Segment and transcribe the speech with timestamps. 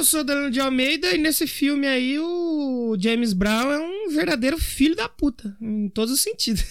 [0.00, 4.56] Eu sou Danilo de Almeida e nesse filme aí o James Brown é um verdadeiro
[4.56, 6.64] filho da puta, em todos os sentidos.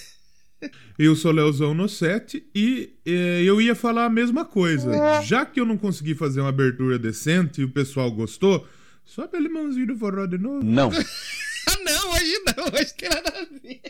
[0.97, 5.21] Eu sou Leozão no set e eh, eu ia falar a mesma coisa.
[5.21, 8.67] Já que eu não consegui fazer uma abertura decente e o pessoal gostou,
[9.05, 10.65] sobe a limãozinho do forró de novo.
[10.65, 10.89] Não.
[10.91, 13.81] ah, não, hoje não, hoje tem nada a ver.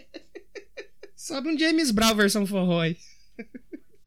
[1.15, 2.97] Sobe um James Brown versão forró aí.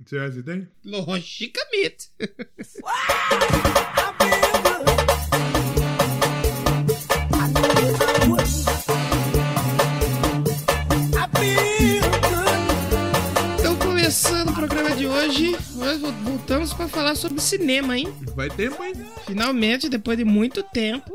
[0.04, 0.68] Você acha que tem?
[0.84, 2.10] Logicamente.
[14.52, 18.12] Começando o programa de hoje, nós voltamos para falar sobre cinema, hein?
[18.34, 18.93] Vai tempo, hein?
[19.26, 21.12] Finalmente, depois de muito tempo,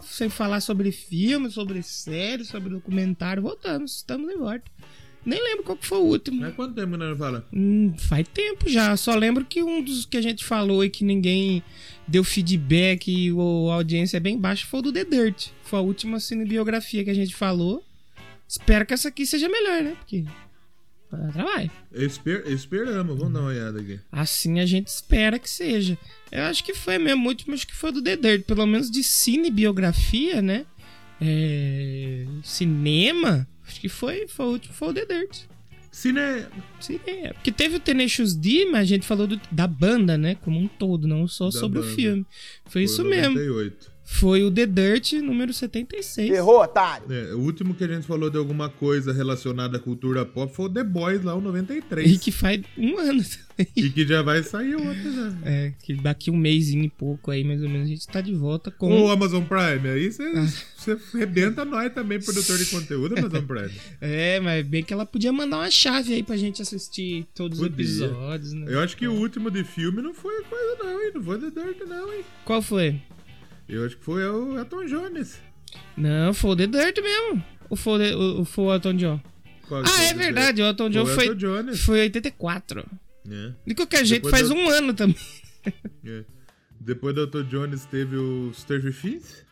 [0.00, 4.64] sem falar sobre filme, sobre série, sobre documentário, voltamos, estamos de volta.
[5.24, 6.40] Nem lembro qual que foi o último.
[6.40, 7.46] Mas quanto tempo não fala?
[7.52, 8.96] Hum, faz tempo já.
[8.96, 11.62] Só lembro que um dos que a gente falou e que ninguém
[12.08, 15.48] deu feedback e a audiência é bem baixa foi o do The Dirt.
[15.62, 17.84] Foi a última cinebiografia que a gente falou.
[18.48, 19.94] Espero que essa aqui seja melhor, né?
[19.98, 20.24] Porque.
[21.10, 21.70] Trabalho.
[21.92, 23.98] Esper esperamos, vamos dar uma olhada aqui.
[24.12, 25.98] Assim a gente espera que seja.
[26.30, 28.44] Eu acho que foi mesmo, o último acho que foi do The Dirt.
[28.46, 30.64] Pelo menos de cinebiografia, né?
[31.20, 32.24] É...
[32.42, 33.46] Cinema.
[33.66, 35.38] Acho que foi, foi o último, foi o The Dirt.
[35.92, 36.20] Cine...
[36.80, 37.32] Sim, é.
[37.32, 40.36] Porque teve o Tenacious D, mas a gente falou do- da banda, né?
[40.36, 41.94] Como um todo, não só Da sobre o banda.
[41.94, 42.26] filme.
[42.66, 43.36] Foi, isso mesmo.
[44.10, 44.20] 98.
[44.20, 46.30] Foi o The Dirt número 76.
[46.30, 47.06] Errou, otário.
[47.12, 50.66] É, o último que a gente falou de alguma coisa relacionada à cultura pop foi
[50.66, 52.10] o The Boys lá, o 93.
[52.10, 53.68] E que faz um ano também.
[53.76, 55.32] E que já vai sair outro já.
[55.44, 58.34] É, que daqui um mêsinho e pouco aí, mais ou menos, a gente tá de
[58.34, 58.90] volta com.
[59.04, 60.46] O Amazon Prime, aí você Ah.
[60.76, 63.70] você arrebenta nós também, produtor de conteúdo, Amazon Prime.
[64.00, 67.68] É, mas bem que ela podia mandar uma chave aí pra gente assistir todos os
[67.68, 67.84] Podia.
[67.84, 68.66] episódios, né?
[68.68, 71.10] Eu acho que o último de filme não foi coisa não, hein?
[71.14, 72.24] Não foi The Dirt não, hein?
[72.44, 73.00] Qual foi?
[73.70, 75.38] Eu acho que foi o Elton Jones.
[75.96, 77.44] Não, foi o The Dirt mesmo.
[77.68, 79.20] Ou foi o, o, o- foi o Elton John?
[79.68, 80.90] Qual Ah, é o verdade, o Elton?
[80.90, 82.84] John Foi o foi, Elton foi 84.
[83.30, 85.16] É, De qualquer jeito, Depois faz eu- um ano também.
[86.04, 86.24] é.
[86.80, 89.44] Depois do Elton Jones teve o Stranger Things.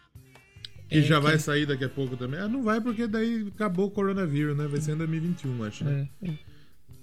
[0.88, 2.40] Que É, já que- vai sair daqui a pouco também.
[2.40, 4.66] Ah, não vai porque daí acabou o coronavírus, né?
[4.66, 5.84] Vai ser em 2021, acho.
[5.84, 6.08] Né?
[6.22, 6.38] É, é.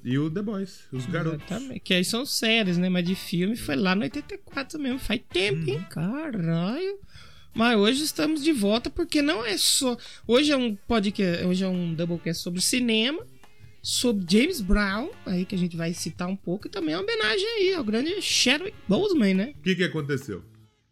[0.05, 1.41] E o The Boys, os garotos.
[1.49, 1.79] Exatamente.
[1.79, 2.89] Que aí são séries, né?
[2.89, 4.99] Mas de filme foi lá no 84 mesmo.
[4.99, 5.83] Faz tempo, hein?
[5.89, 6.99] Caralho.
[7.55, 9.97] Mas hoje estamos de volta porque não é só.
[10.27, 13.25] Hoje é um podcast, hoje é um doublecast sobre cinema,
[13.81, 17.03] sobre James Brown, aí que a gente vai citar um pouco, e também é uma
[17.03, 19.53] homenagem aí ao grande Chadwick Boseman, né?
[19.57, 20.43] O que, que aconteceu?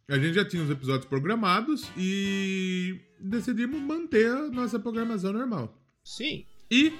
[0.09, 5.79] A gente já tinha os episódios programados e decidimos manter a nossa programação normal.
[6.03, 6.45] Sim.
[6.71, 6.93] E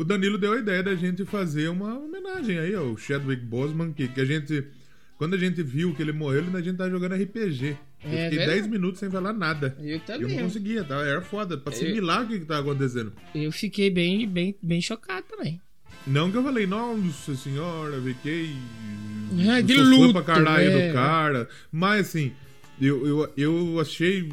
[0.00, 4.08] o Danilo deu a ideia da gente fazer uma homenagem aí ao Chadwick Boseman, que,
[4.08, 4.64] que a gente.
[5.18, 7.76] Quando a gente viu que ele morreu, a gente tava jogando RPG.
[8.02, 8.60] Eu É fiquei verdade.
[8.62, 9.76] 10 minutos sem falar nada.
[9.78, 10.36] Eu Eu também.
[10.36, 10.94] não conseguia, tá?
[11.04, 13.12] Era foda, pra assimilar o que, que tava acontecendo.
[13.34, 15.60] Eu fiquei bem, bem, bem chocado também.
[16.06, 18.54] Não que eu falei, nossa senhora, fiquei.
[19.38, 20.88] Eu de luto, pra caralho é.
[20.88, 21.46] do cara.
[21.70, 22.32] Mas assim,
[22.80, 24.32] eu, eu, eu achei.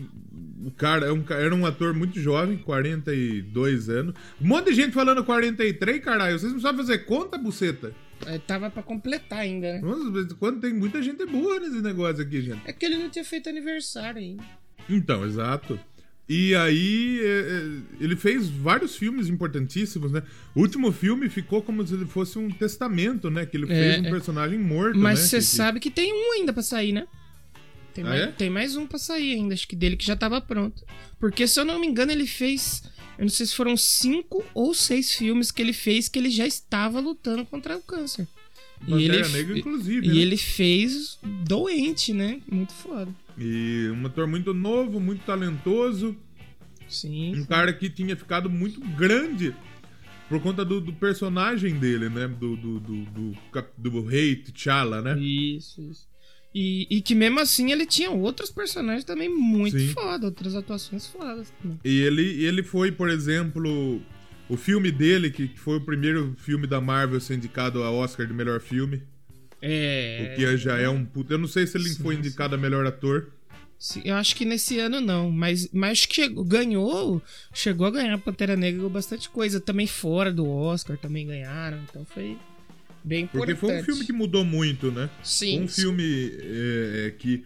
[0.65, 4.15] O cara, é um era um ator muito jovem, 42 anos.
[4.41, 6.37] Um monte de gente falando 43, caralho.
[6.39, 7.93] Vocês não sabem fazer conta, buceta?
[8.25, 9.79] É, tava pra completar ainda, né?
[9.81, 12.61] Nossa, quando tem muita gente boa nesse negócio aqui, gente.
[12.65, 14.43] É que ele não tinha feito aniversário ainda.
[14.89, 15.79] Então, exato.
[16.29, 20.23] E aí, é, é, ele fez vários filmes importantíssimos, né?
[20.55, 23.45] O último filme ficou como se ele fosse um testamento, né?
[23.45, 24.09] Que ele É, fez um é.
[24.09, 25.25] personagem morto, Mas né?
[25.25, 27.07] você que- sabe que tem um ainda pra sair, né?
[27.97, 28.27] Tem, Ah, mais, é?
[28.27, 30.85] tem mais um pra sair ainda, acho que dele que já tava pronto.
[31.19, 32.83] Porque, se eu não me engano, ele fez.
[33.17, 36.45] Eu não sei se foram cinco ou seis filmes que ele fez que ele já
[36.45, 38.27] estava lutando contra o câncer.
[38.87, 40.05] E ele, Negra, inclusive.
[40.05, 40.15] e né?
[40.17, 42.39] ele fez doente, né?
[42.51, 43.11] Muito foda.
[43.35, 46.15] E um ator muito novo, muito talentoso.
[46.87, 47.35] Sim.
[47.35, 49.55] Um cara que tinha ficado muito grande
[50.29, 52.27] por conta do, do personagem dele, né?
[52.27, 53.37] Do, do, do, do,
[53.75, 55.19] do rei T'Challa, né?
[55.19, 56.07] Isso, isso.
[56.53, 59.89] E, e que mesmo assim ele tinha outros personagens também muito Sim.
[59.89, 61.79] foda, outras atuações fodas também.
[61.83, 64.01] E ele, ele foi, por exemplo,
[64.49, 68.25] o filme dele, que foi o primeiro filme da Marvel a ser indicado a Oscar
[68.25, 69.03] de melhor filme.
[69.61, 70.31] É.
[70.33, 71.33] O que já é um puto.
[71.33, 72.21] Eu não sei se ele Sim, foi sim.
[72.21, 73.27] indicado a melhor ator.
[73.79, 77.21] Sim, Eu acho que nesse ano não, mas, mas acho que chegou, ganhou,
[77.53, 82.39] chegou a ganhar Pantera Negra bastante coisa, também fora do Oscar também ganharam, então foi
[83.07, 83.59] bem Porque importante.
[83.59, 85.09] foi um filme que mudou muito, né?
[85.23, 85.81] Sim, Foi um sim.
[85.81, 87.43] filme é, é, que.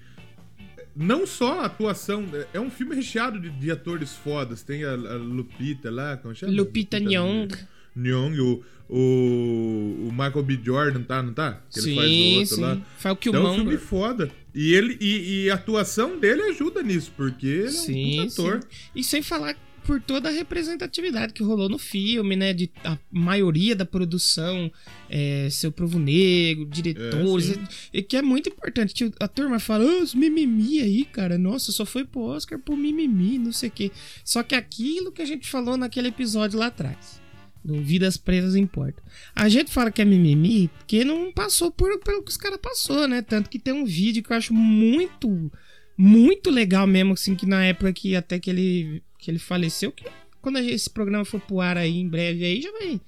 [0.94, 4.62] Não só a atuação, é um filme recheado de, de atores fodas.
[4.62, 6.52] Tem a, a Lupita lá, como chama?
[6.52, 7.48] Lupita Nyong.
[7.96, 10.60] Nyong, o, o, o Michael B.
[10.62, 11.24] Jordan, tá?
[11.24, 11.62] Não tá?
[11.72, 12.62] Que ele faz o Sim, outro sim.
[12.62, 12.81] lá.
[12.98, 14.31] Faz o Então é um filme foda.
[14.54, 18.60] E, ele, e, e a atuação dele ajuda nisso, porque ele Sim, é um ator.
[18.62, 18.68] sim.
[18.94, 22.54] E sem falar por toda a representatividade que rolou no filme, né?
[22.54, 24.72] De a maioria da produção
[25.10, 27.57] é, seu povo negro, diretores, É,
[27.94, 28.94] e que é muito importante.
[28.94, 32.78] Que a turma fala, ah, os mimimi aí, cara, nossa, só foi pro Oscar por
[32.78, 33.92] mimimi, não sei o quê.
[34.24, 37.22] Só que aquilo que a gente falou naquele episódio lá atrás.
[37.63, 39.04] Do Vidas Presas Importa.
[39.36, 43.07] A gente fala que é mimimi porque não passou por, pelo que os caras passou,
[43.07, 43.22] né?
[43.22, 45.51] Tanto que tem um vídeo que eu acho muito,
[45.95, 50.03] muito legal mesmo, assim, que na época que até que ele, que ele faleceu, que
[50.41, 53.00] quando esse programa for pro ar aí em breve aí, já vai.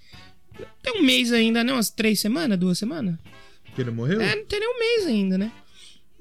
[0.84, 1.74] Tem um mês ainda, né?
[1.74, 3.18] Umas três semanas, duas semanas?
[3.76, 4.22] Que ele morreu?
[4.22, 5.52] É, não tem nem um mês ainda, né?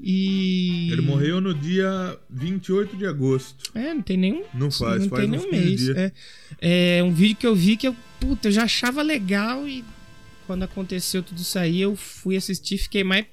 [0.01, 0.91] E.
[0.91, 3.71] Ele morreu no dia 28 de agosto.
[3.79, 4.43] É, não tem nenhum.
[4.55, 5.89] Não faz, não faz tem nenhum 15 mês.
[5.91, 9.85] É, é um vídeo que eu vi que eu, puta, eu já achava legal e
[10.47, 13.27] quando aconteceu tudo isso aí, eu fui assistir, fiquei mais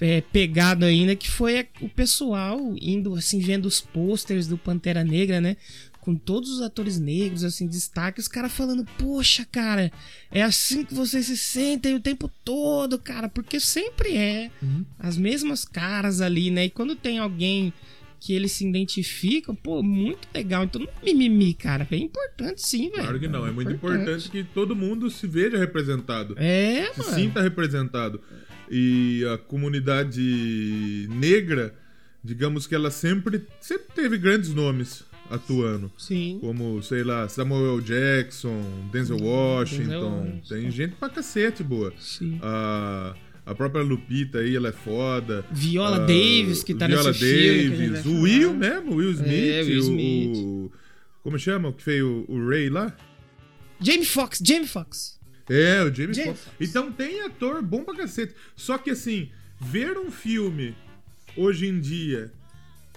[0.00, 5.40] é, pegado ainda, que foi o pessoal indo, assim, vendo os posters do Pantera Negra,
[5.40, 5.56] né?
[6.00, 9.90] Com todos os atores negros, assim, destaque, os caras falando, poxa, cara,
[10.30, 14.84] é assim que vocês se sentem o tempo todo, cara, porque sempre é Uhum.
[14.98, 16.66] as mesmas caras ali, né?
[16.66, 17.72] E quando tem alguém
[18.20, 20.64] que eles se identificam, pô, muito legal.
[20.64, 21.86] Então não é mimimi, cara.
[21.90, 23.02] É importante sim, velho.
[23.02, 23.46] Claro que não.
[23.46, 26.34] É muito importante que todo mundo se veja representado.
[26.38, 27.14] É, se mano.
[27.14, 28.20] sinta representado.
[28.70, 31.74] E a comunidade negra,
[32.22, 35.90] digamos que ela sempre, sempre teve grandes nomes atuando.
[35.98, 36.38] Sim.
[36.40, 40.20] Como, sei lá, Samuel Jackson, Denzel Washington.
[40.20, 40.40] Washington.
[40.48, 41.92] Tem gente pra cacete boa.
[41.98, 42.38] Sim.
[42.42, 43.14] A,
[43.46, 45.44] a própria Lupita aí, ela é foda.
[45.50, 47.74] Viola Ah, Davis, que tá Viola nesse filme.
[47.74, 49.30] a gente Davis, o Will mesmo, o Will Smith.
[49.30, 50.36] É, Will o- Smith.
[50.36, 50.72] O,
[51.22, 52.94] como chama o que fez o, o Ray lá?
[53.80, 55.13] Jamie Foxx, Jamie Foxx.
[55.48, 56.46] É, o James James Fox.
[56.60, 58.34] Então tem ator bom pra cacete.
[58.56, 59.28] Só que assim,
[59.60, 60.74] ver um filme
[61.36, 62.32] hoje em dia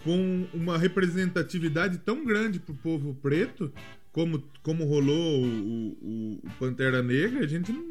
[0.03, 3.71] com uma representatividade tão grande pro povo preto,
[4.11, 5.47] como, como rolou o,
[6.01, 7.85] o- o Pantera Negra, a gente não.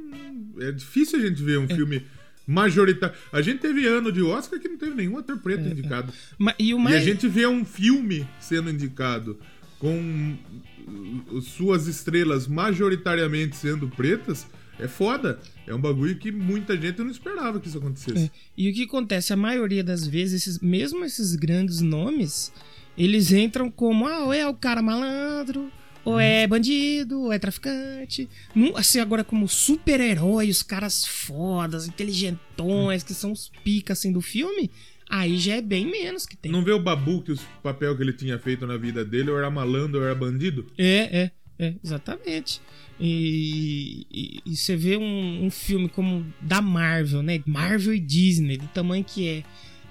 [0.63, 2.03] É difícil a gente ver um filme
[2.47, 3.15] majoritário.
[3.33, 6.13] A gente teve ano de Oscar que não teve nenhum ator preto indicado.
[6.39, 6.97] Ma- E o E mais.
[6.97, 9.39] a gente vê um filme sendo indicado
[9.79, 10.37] com
[11.43, 14.47] suas estrelas majoritariamente sendo pretas,
[14.79, 15.41] é foda.
[15.67, 18.27] É um bagulho que muita gente não esperava que isso acontecesse.
[18.27, 18.31] É.
[18.57, 19.33] E o que acontece?
[19.33, 22.53] A maioria das vezes, esses, mesmo esses grandes nomes,
[22.97, 25.71] eles entram como, ah, ou é o cara malandro,
[26.05, 28.29] ou é bandido, ou é traficante.
[28.55, 34.21] Não, assim, agora como super-herói, os caras fodas, inteligentões, que são os picas, assim, do
[34.21, 34.71] filme,
[35.09, 36.51] aí já é bem menos que tem.
[36.53, 39.39] Não vê o Babu que o papel que ele tinha feito na vida dele, ou
[39.39, 40.67] era malandro, ou era bandido?
[40.77, 42.61] É, é, é, exatamente.
[42.99, 47.43] E, e- e você vê um, um filme como da Marvel, né?
[47.47, 49.45] Marvel e Disney, do tamanho que é,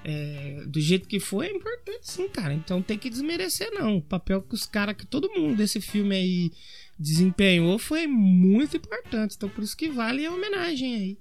[0.03, 2.53] é, do jeito que foi, é importante sim, cara.
[2.53, 3.97] Então tem que desmerecer, não.
[3.97, 6.51] O papel que os caras, que todo mundo desse filme aí
[6.97, 9.35] desempenhou foi muito importante.
[9.35, 11.17] Então por isso que vale a homenagem aí.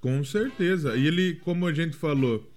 [0.00, 0.96] Com certeza.
[0.96, 2.50] E ele, como a gente falou,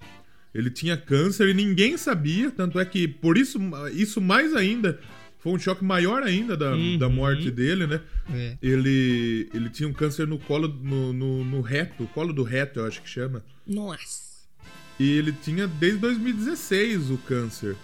[0.54, 2.52] ele tinha câncer e ninguém sabia.
[2.52, 3.60] Tanto é que, por isso,
[3.94, 5.00] isso mais ainda,
[5.40, 6.98] foi um choque maior ainda da, Uhum.
[6.98, 8.02] da morte dele, né?
[8.34, 8.58] É.
[8.62, 12.86] Ele, ele tinha um câncer no colo, no, no, no reto, colo do reto, eu
[12.86, 13.44] acho que chama.
[13.68, 14.22] Nossa.
[15.00, 17.76] E ele tinha desde 2016 o câncer.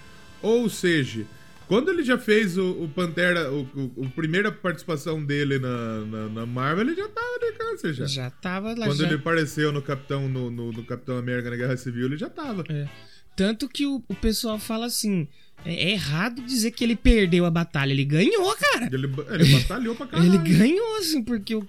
[0.42, 1.26] Ou seja,
[1.70, 3.62] quando ele já fez o, o Pantera, o,
[3.96, 8.06] o- a primeira participação dele na, na, na Marvel, ele já tava de câncer já.
[8.08, 8.88] Já tava lá.
[8.88, 9.06] Quando já...
[9.06, 12.64] ele apareceu no Capitão, no, no, no Capitão América na Guerra Civil, ele já tava.
[12.70, 12.90] É.
[13.36, 15.28] Tanto que o, o pessoal fala assim:
[15.64, 17.92] é, é errado dizer que ele perdeu a batalha.
[17.92, 18.90] Ele ganhou, cara.
[18.92, 20.28] Ele, ele batalhou pra caralho.
[20.34, 21.68] Ele ganhou, assim, porque eu,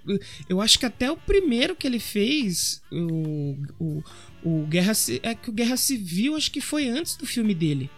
[0.49, 4.02] eu acho que até o primeiro que ele fez, o, o,
[4.42, 4.92] o Guerra
[5.23, 7.90] É que o Guerra Civil, acho que foi antes do filme dele.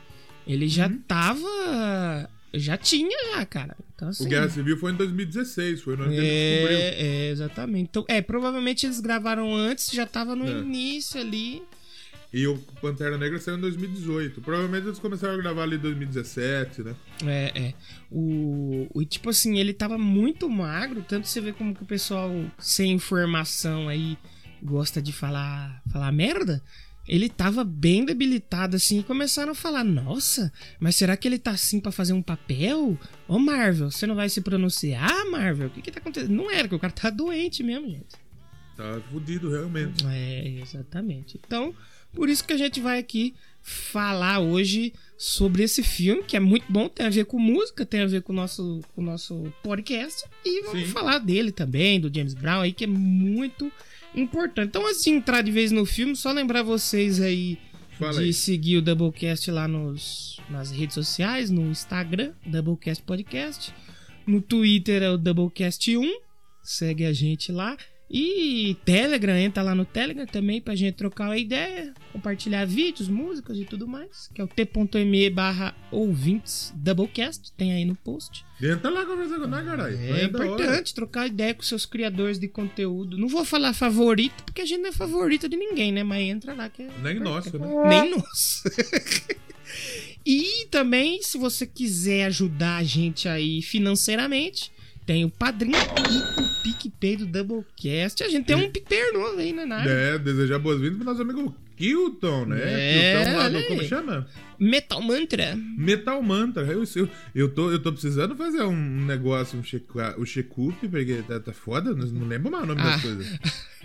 [0.46, 0.98] Ele já Uhum.
[1.06, 2.30] tava.
[2.54, 3.74] Já tinha, já, cara.
[3.94, 6.78] Então, assim, O Guerra Civil foi em 2016, foi no ano que ele descobriu.
[6.78, 7.88] é, é, exatamente.
[7.90, 10.50] Então, é, provavelmente eles gravaram antes, já tava no É.
[10.60, 11.62] início ali.
[12.34, 14.40] E o Pantera Negra saiu em 2018.
[14.40, 16.94] Provavelmente eles começaram a gravar ali em 2017, né?
[17.26, 17.74] É, é.
[18.10, 22.30] O, o tipo assim, ele tava muito magro, tanto você vê como que o pessoal
[22.58, 24.16] sem informação aí
[24.62, 26.62] gosta de falar, falar merda.
[27.06, 31.50] Ele tava bem debilitado assim e começaram a falar: "Nossa, mas será que ele tá
[31.50, 32.98] assim pra fazer um papel?
[33.26, 35.66] Ô Marvel, você não vai se pronunciar, Marvel?
[35.68, 38.22] O que que tá acontecendo?" Não era, que o cara tá doente mesmo, gente.
[38.76, 40.04] Tá fudido, realmente.
[40.06, 41.38] É, exatamente.
[41.44, 41.74] Então,
[42.14, 46.70] por isso que a gente vai aqui falar hoje sobre esse filme, que é muito
[46.70, 49.52] bom, tem a ver com música, tem a ver com o nosso, com o nosso
[49.62, 50.24] podcast.
[50.44, 50.86] E vamos Sim.
[50.86, 53.70] falar dele também, do James Brown aí, que é muito
[54.14, 54.68] importante.
[54.68, 57.58] Então, antes de entrar de vez no filme, só lembrar vocês aí
[57.98, 58.32] Fala de aí.
[58.32, 63.74] seguir o Doublecast lá nos, nas redes sociais, no Instagram, Doublecast Podcast.
[64.26, 66.08] No Twitter é o Doublecast1.
[66.62, 67.76] Segue a gente lá.
[68.12, 73.56] E Telegram, entra lá no Telegram também pra gente trocar uma ideia, compartilhar vídeos, músicas
[73.56, 74.28] e tudo mais.
[74.34, 77.50] Que é o t.me barra ouvintes Doublecast.
[77.56, 78.44] Tem aí no post.
[78.60, 79.96] Entra lá conversar com nós, caralho.
[79.96, 80.24] É hora.
[80.24, 83.16] importante trocar ideia com seus criadores de conteúdo.
[83.16, 86.02] Não vou falar favorito, porque a gente não é favorito de ninguém, né?
[86.02, 86.90] Mas entra lá que é.
[87.02, 87.66] Nem nosso, né?
[87.88, 88.62] Nem nosso.
[90.26, 94.70] e também, se você quiser ajudar a gente aí financeiramente,
[95.06, 98.22] tem o Padrinho e o PicPay do Doublecast.
[98.22, 99.64] A gente tem um PicPay novo aí, né?
[99.64, 99.90] Na área.
[99.90, 102.60] É, desejar boas-vindas pro nosso amigo Kilton, né?
[102.62, 104.26] É, Kilton lá do, como chama?
[104.58, 105.56] Metal Mantra.
[105.56, 106.62] Metal Mantra.
[106.64, 109.84] Eu, eu, eu, tô, eu tô precisando fazer um negócio, um check,
[110.16, 112.90] o check-up, porque tá, tá foda, não, lembro mais o nome Ah.
[112.90, 113.38] das coisas.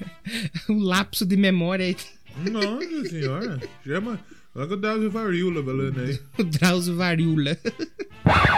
[0.70, 1.96] o lapso de memória aí.
[2.52, 3.60] Nossa senhora.
[3.84, 4.20] Chama.
[4.54, 6.20] Olha que o Drauzio Varíola falando aí.
[6.38, 7.58] O Drauzio Varíola.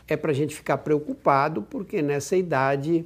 [0.08, 3.06] é para a gente ficar preocupado, porque nessa idade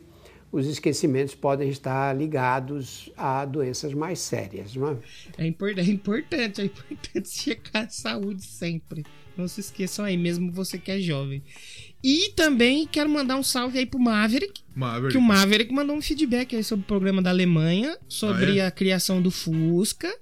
[0.54, 4.76] os esquecimentos podem estar ligados a doenças mais sérias.
[4.76, 4.98] Não é?
[5.44, 9.04] É, impor- é importante, é importante checar a saúde sempre.
[9.36, 11.42] Não se esqueçam aí, mesmo você que é jovem.
[12.04, 15.12] E também quero mandar um salve aí pro Maverick, Maverick.
[15.14, 18.68] que o Maverick mandou um feedback aí sobre o programa da Alemanha, sobre Ah, é?
[18.68, 20.14] a criação do Fusca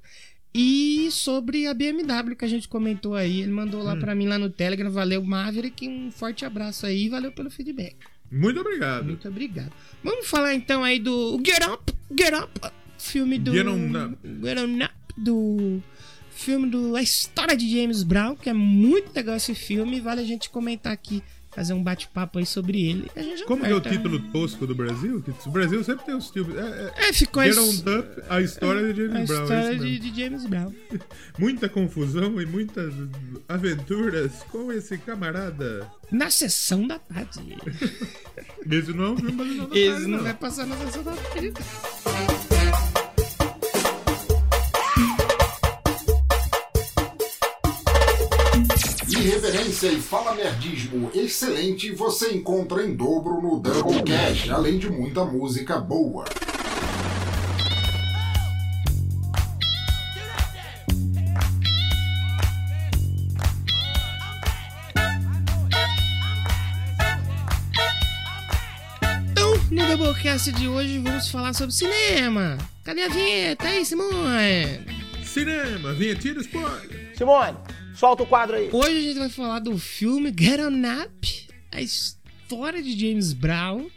[0.54, 3.42] e sobre a BMW que a gente comentou aí.
[3.42, 3.84] Ele mandou Hum.
[3.84, 4.90] lá pra mim lá no Telegram.
[4.90, 5.88] Valeu, Maverick.
[5.90, 7.10] Um forte abraço aí.
[7.10, 7.98] Valeu pelo feedback.
[8.32, 9.06] Muito obrigado.
[9.06, 9.72] Muito obrigado.
[10.04, 14.18] Vamos falar então aí do Get Up, Get Up, filme do Get On Up.
[14.42, 15.84] Get On Up do
[16.32, 20.26] filme do A História de James Brown, que é muito legal esse filme, vale a
[20.26, 21.22] gente comentar aqui,
[21.54, 23.12] fazer um bate-papo aí sobre ele.
[23.16, 25.24] A Como que é o corta, título tosco do Brasil?
[25.46, 26.58] O Brasil sempre tem os títulos.
[26.58, 26.92] É, né?
[26.98, 29.40] é, É, ficou Get Up, a história de a James Brown.
[29.40, 30.74] é história de, de James Brown.
[31.38, 32.94] Muita confusão e muitas
[33.48, 35.88] aventuras com esse camarada.
[36.12, 37.58] Na sessão da tarde.
[38.70, 40.24] Esse não é um filme baseado na Esse tarde, não não.
[40.24, 41.54] vai passar na sessão da tarde.
[49.52, 56.24] Irreverência e falamerdismo excelente você encontra em dobro no Doublecast, além de muita música boa.
[69.32, 72.58] Então, no Doublecast de hoje vamos falar sobre cinema.
[72.86, 74.86] Cadê a vinheta aí, Simone?
[75.26, 77.12] Cinema, vinhetinha do spoiler.
[77.18, 77.58] Simone,
[77.96, 78.70] solta o quadro aí.
[78.72, 83.90] Hoje a gente vai falar do filme Get On Up, a história de James Brown.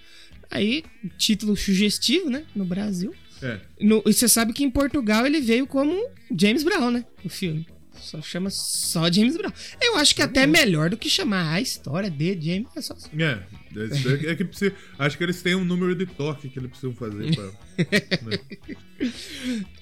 [0.51, 0.85] Aí,
[1.19, 2.45] título sugestivo, né?
[2.55, 3.13] No Brasil.
[3.43, 3.61] É.
[3.81, 5.93] No- e você sabe que em Portugal ele veio como
[6.39, 7.05] James Brown, né?
[7.25, 7.67] O filme.
[8.05, 9.53] Só chama só James Brown.
[9.81, 12.69] Eu acho que até é melhor do que chamar a história de James.
[12.77, 13.41] É só É,
[13.77, 16.95] é, é que precisa, acho que eles têm um número de toque que eles precisam
[16.95, 17.35] fazer.
[17.35, 17.45] Pra,
[18.23, 18.39] né?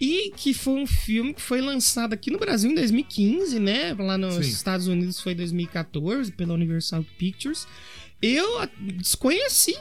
[0.00, 3.94] E que foi um filme que foi lançado aqui no Brasil em 2015, né?
[3.94, 4.52] Lá nos Sim.
[4.52, 7.66] Estados Unidos foi 2014, pela Universal Pictures.
[8.22, 8.46] Eu
[8.80, 9.76] desconhecia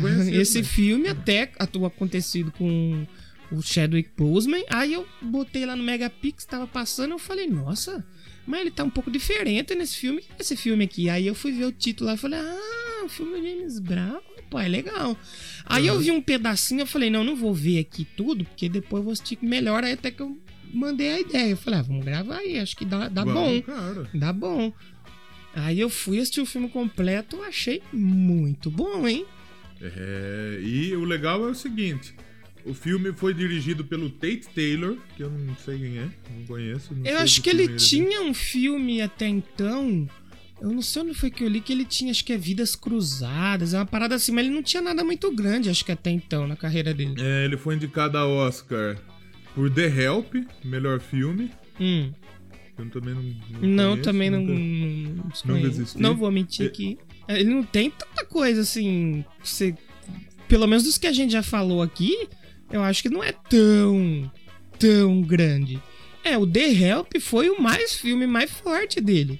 [0.00, 0.68] conhecia esse também.
[0.70, 3.04] filme até o acontecido com
[3.54, 4.64] o Chadwick Boseman.
[4.70, 8.04] Aí eu botei lá no Megapix, tava passando, eu falei, nossa,
[8.46, 11.08] mas ele tá um pouco diferente nesse filme que esse filme aqui.
[11.08, 14.20] Aí eu fui ver o título lá e falei, ah, o filme do James Brown,
[14.50, 15.16] pô, é legal.
[15.64, 19.00] Aí eu vi um pedacinho, eu falei, não, não vou ver aqui tudo, porque depois
[19.00, 20.38] eu vou assistir melhor, aí até que eu
[20.72, 21.50] mandei a ideia.
[21.50, 23.62] Eu falei, ah, vamos gravar aí, acho que dá, dá bom.
[23.62, 24.08] Cara.
[24.12, 24.72] Dá bom.
[25.54, 29.24] Aí eu fui assistir o filme completo, achei muito bom, hein?
[29.80, 32.14] É, e o legal é o seguinte:
[32.64, 36.94] o filme foi dirigido pelo Tate Taylor, que eu não sei quem é, não conheço.
[36.94, 40.08] não Eu acho que ele tinha um filme até então.
[40.60, 42.74] Eu não sei onde foi que eu li que ele tinha, acho que é Vidas
[42.74, 46.10] Cruzadas, é uma parada assim, mas ele não tinha nada muito grande, acho que até
[46.10, 47.14] então, na carreira dele.
[47.18, 48.96] É, ele foi indicado a Oscar
[49.54, 51.50] por The Help, melhor filme.
[51.78, 52.12] Hum.
[52.78, 53.22] Eu também não.
[53.22, 54.52] Não, Não, também não, nunca-
[55.22, 55.82] não, desconheço.
[55.82, 56.00] assisti.
[56.02, 56.98] Não vou mentir E- aqui.
[57.28, 59.24] Ele não tem tanta coisa assim.
[59.42, 59.74] que Você,
[60.48, 62.28] pelo menos dos que a gente já falou aqui,
[62.74, 64.30] eu acho que não é tão.
[64.78, 65.80] tão grande.
[66.24, 69.38] É, o The Help foi o mais filme mais forte dele.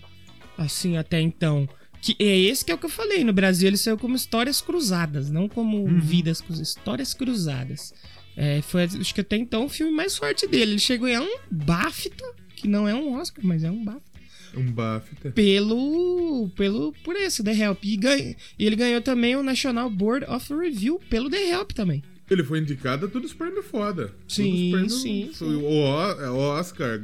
[0.56, 1.68] Assim, até então.
[2.00, 3.24] Que é esse que é o que eu falei.
[3.24, 5.98] No Brasil ele saiu como Histórias Cruzadas, não como Uhum.
[6.00, 6.68] Vidas Cruzadas.
[6.68, 7.94] Histórias Cruzadas.
[8.36, 10.72] É, foi, acho que até então o filme mais forte dele.
[10.72, 12.24] Ele chegou a ganhar um BAFTA,
[12.56, 14.20] que não é um Oscar, mas é um BAFTA
[14.56, 15.30] Um BAFTA.
[15.30, 20.26] pelo pelo por esse The Help e, ganha, e ele ganhou também o National Board
[20.30, 24.14] of Review pelo The Help também Ele foi indicado a todos os prêmios foda.
[24.26, 25.44] Sim, prêmios- sim, sim.
[25.44, 27.00] O O- é, Oscar,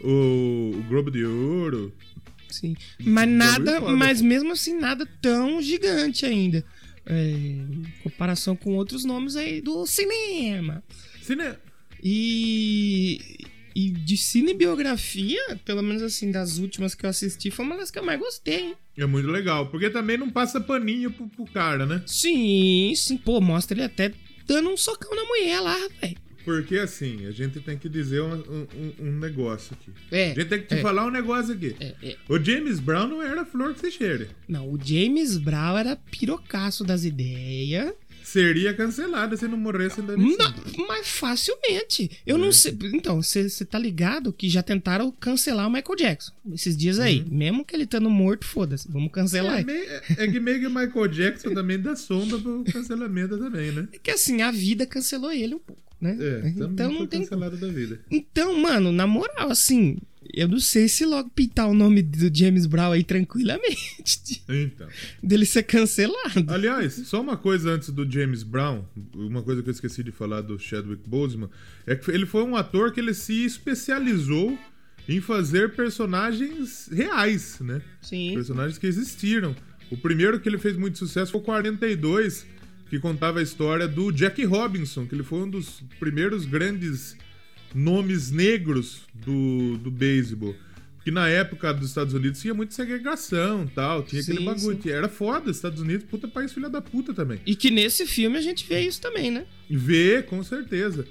[0.00, 1.92] o, o Globo de Ouro.
[2.50, 2.74] Sim.
[2.98, 6.64] Mas nada, mas mesmo assim, nada tão gigante ainda.
[7.06, 10.82] É, em comparação com outros nomes aí do cinema.
[11.22, 11.54] Cine...
[12.02, 13.20] E,
[13.74, 17.98] e de cinebiografia, pelo menos assim, das últimas que eu assisti, foi uma das que
[17.98, 18.74] eu mais gostei, hein?
[18.96, 22.02] É muito legal, porque também não passa paninho pro, pro cara, né?
[22.06, 24.12] Sim, sim, pô, mostra ele até
[24.48, 26.16] dando um socão na mulher lá, velho.
[26.44, 29.92] Porque assim, a gente tem que dizer um, um- um negócio aqui.
[30.10, 30.80] É, A gente tem que te é.
[30.80, 31.76] falar um negócio aqui.
[31.78, 32.16] É, é.
[32.26, 34.28] O James Brown não era flor que se cheire.
[34.48, 37.92] Não, o James Brown era pirocaço das ideias.
[38.32, 40.54] Seria cancelado se não morresse da Não,
[40.86, 42.10] mas facilmente.
[42.26, 42.38] Eu É.
[42.38, 42.76] não sei.
[42.92, 47.24] Então, você tá ligado que já tentaram cancelar o Michael Jackson esses dias aí.
[47.30, 48.86] Mesmo que ele estando morto, foda-se.
[48.90, 49.54] Vamos cancelar.
[49.54, 49.60] Uhum.
[49.60, 53.72] É, meio- é que meio que o Michael Jackson também dá sombra pro cancelamento também,
[53.72, 53.88] né?
[53.92, 56.12] É que assim, a vida cancelou ele um pouco, né?
[56.20, 57.20] É, também então não foi tem.
[57.22, 58.00] cancelado da vida.
[58.10, 59.96] Então, mano, na moral, assim,
[60.32, 64.88] eu não sei se logo pintar o nome do James Brown aí tranquilamente Então.
[65.22, 66.52] dele ser cancelado.
[66.52, 70.40] Aliás, só uma coisa antes do James Brown, uma coisa que eu esqueci de falar
[70.42, 71.48] do Chadwick Boseman,
[71.86, 74.58] é que ele foi um ator que ele se especializou
[75.08, 77.80] em fazer personagens reais, né?
[78.02, 78.34] Sim.
[78.34, 79.56] Personagens que existiram.
[79.90, 82.46] O primeiro que ele fez muito sucesso foi o 42,
[82.90, 87.16] que contava a história do Jack Robinson, que ele foi um dos primeiros grandes
[87.74, 90.54] nomes negros do, do beisebol.
[91.04, 94.82] Que na época dos Estados Unidos tinha muita segregação e tal, tinha aquele Sim, bagulho.
[94.82, 94.90] sim.
[94.90, 97.40] Era foda, Estados Unidos, puta país filha da puta também.
[97.46, 99.46] E que nesse filme a gente vê isso também, né?
[99.70, 101.06] Vê, com certeza.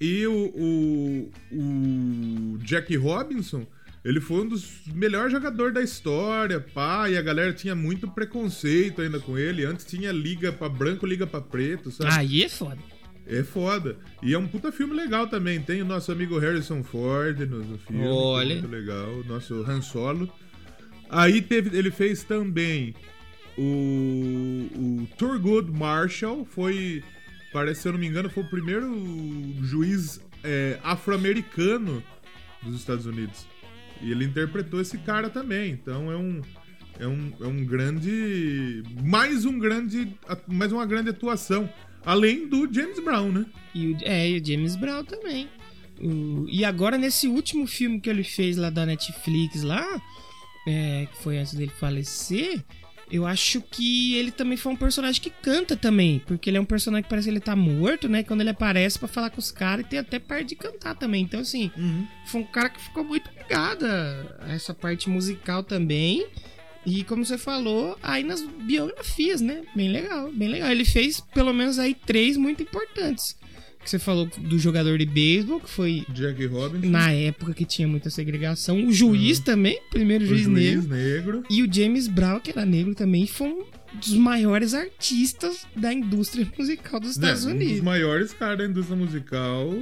[0.00, 3.64] E o, o, o Jack Robinson,
[4.04, 9.00] ele foi um dos melhores jogadores da história, pá, e a galera tinha muito preconceito
[9.00, 9.64] ainda com ele.
[9.64, 12.10] Antes tinha liga pra branco, liga pra preto, sabe?
[12.12, 12.78] Aí é foda.
[13.26, 13.96] É foda.
[14.22, 15.60] E é um puta filme legal também.
[15.60, 18.04] Tem o nosso amigo Harrison Ford no, no filme.
[18.04, 18.54] é Olha.
[18.54, 19.20] Muito legal.
[19.20, 20.32] O nosso Han Solo.
[21.10, 22.94] Aí teve, ele fez também
[23.58, 26.44] o, o Thurgood Marshall.
[26.44, 27.02] Foi,
[27.52, 28.86] parece, se eu não me engano, foi o primeiro
[29.62, 32.02] juiz é, afro-americano
[32.62, 33.46] dos Estados Unidos.
[34.00, 35.72] E ele interpretou esse cara também.
[35.72, 36.40] Então é um.
[36.98, 38.82] É um, é um grande.
[39.02, 40.16] Mais um grande.
[40.46, 41.68] Mais uma grande atuação.
[42.06, 43.44] Além do James Brown, né?
[43.74, 45.48] E o, é, e o James Brown também.
[46.00, 49.84] O- e agora, nesse último filme que ele fez lá da Netflix, lá,
[50.66, 52.64] é, que foi antes dele falecer,
[53.10, 56.20] eu acho que ele também foi um personagem que canta também.
[56.26, 58.22] Porque ele é um personagem que parece que ele tá morto, né?
[58.22, 61.22] Quando ele aparece pra falar com os caras e tem até parte de cantar também.
[61.24, 61.70] Então, assim,
[62.26, 66.26] foi um cara que ficou muito ligado a essa parte musical também.
[66.86, 69.62] E como você falou, aí nas biografias, né?
[69.74, 70.70] Bem legal, bem legal.
[70.70, 73.36] Ele fez pelo menos aí três muito importantes.
[73.82, 76.88] Que você falou do jogador de beisebol, que foi Jack Robinson.
[76.88, 78.84] na época que tinha muita segregação.
[78.84, 80.88] O juiz também, primeiro o juiz, juiz negro.
[80.88, 81.42] negro.
[81.48, 86.46] E o James Brown, que era negro também, foi um dos maiores artistas da indústria
[86.58, 87.74] musical dos Estados Um Unidos.
[87.74, 89.72] dos maiores caras da indústria musical.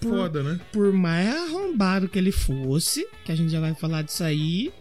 [0.00, 0.58] Por- Foda, né?
[0.72, 4.72] por mais arrombado que ele fosse, que a gente já vai falar disso aí,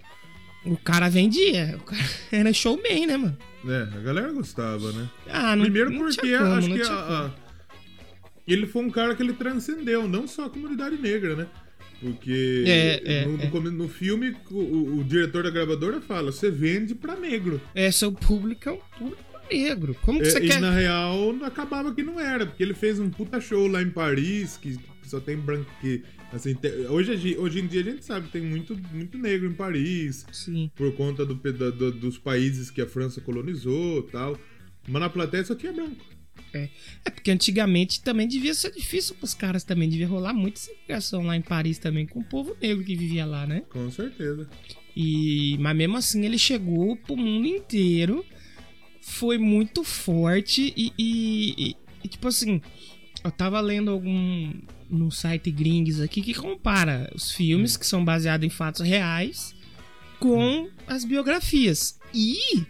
[0.65, 1.75] o cara vendia.
[1.79, 3.37] O cara era showman, né, mano?
[3.67, 5.09] É, a galera gostava, né?
[5.27, 7.31] Ah, não, Primeiro não porque como, acho que a- a-
[8.47, 11.47] ele foi um cara que ele transcendeu, não só a comunidade negra, né?
[12.01, 13.71] Porque É, é, no, é.
[13.71, 17.59] no filme o, o- diretor da gravadora fala: você vende pra negro.
[17.75, 19.93] É, seu público é um público negro.
[20.03, 20.61] Como que É, você e quer...
[20.61, 24.55] na real acabava que não era, porque ele fez um puta show lá em Paris,
[24.55, 25.69] que só tem branco.
[25.81, 26.01] Que,
[26.33, 29.53] assim, te- hoje, hoje em dia a gente sabe que tem muito, muito negro em
[29.53, 30.69] Paris, Sim.
[30.75, 34.37] por conta do, do- dos países que a França colonizou e tal.
[34.87, 36.03] Mas na plateia só tinha branco.
[36.53, 36.69] É.
[37.05, 39.87] é porque antigamente também devia ser difícil pros caras também.
[39.89, 43.45] Devia rolar muita segregação lá em Paris também com o povo negro que vivia lá,
[43.45, 43.63] né?
[43.69, 44.49] Com certeza.
[44.95, 48.25] E, mas mesmo assim ele chegou pro mundo inteiro,
[49.01, 52.61] foi muito forte e, e- e- e, tipo assim,
[53.23, 54.53] eu tava lendo algum
[54.89, 59.55] no site gringos aqui que compara os filmes que são baseados em fatos reais
[60.19, 61.99] com as biografias.
[62.13, 62.65] E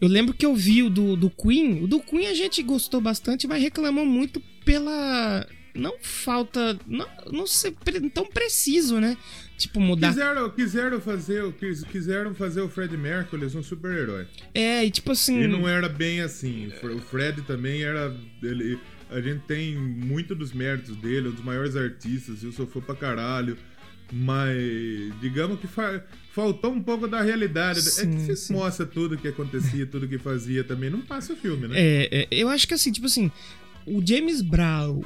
[0.00, 3.00] eu lembro que eu vi o do, do Queen, o do Queen a gente gostou
[3.00, 7.74] bastante, mas reclamou muito pela não falta, não, não ser
[8.12, 9.16] tão preciso, né?
[9.58, 11.52] Tipo mudar Quiseram, quiseram, fazer,
[11.90, 14.26] quiseram fazer o Fred Mercury um super-herói.
[14.54, 15.42] É, e tipo assim.
[15.42, 16.72] E não era bem assim.
[16.82, 18.14] O Fred também era.
[18.42, 18.78] Ele,
[19.10, 22.94] a gente tem muito dos méritos dele, um dos maiores artistas, eu sou fã pra
[22.94, 23.56] caralho.
[24.12, 24.56] Mas
[25.20, 27.78] digamos que fa- faltou um pouco da realidade.
[27.78, 28.52] é Sim, que você sim.
[28.52, 30.90] mostra tudo que acontecia, tudo que fazia também.
[30.90, 31.74] Não passa o filme, né?
[31.76, 33.30] É, é, eu acho que assim, tipo assim,
[33.86, 35.02] o James Brown,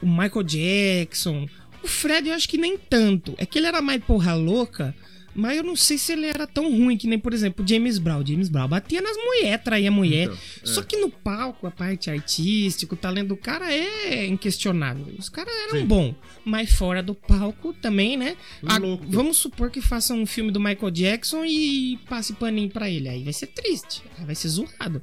[0.00, 1.48] o Michael Jackson,
[1.82, 3.34] O Fred eu acho que nem tanto.
[3.36, 4.94] É que ele era mais porra louca,
[5.36, 7.98] mas eu não sei se ele era tão ruim que nem, por exemplo, o James
[7.98, 8.20] Brown.
[8.22, 10.24] O James Brown batia nas mulheres, traía mulher.
[10.24, 10.66] Então, é.
[10.66, 15.14] Só que no palco, a parte artística, o talento do cara é inquestionável.
[15.18, 15.86] Os caras eram Sim.
[15.86, 16.14] bons.
[16.44, 18.36] Mas fora do palco também, né?
[18.66, 23.08] A- vamos supor que façam um filme do Michael Jackson e passe paninho pra ele.
[23.08, 24.02] Aí vai ser triste.
[24.18, 25.02] Aí vai ser zoado.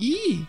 [0.00, 0.42] E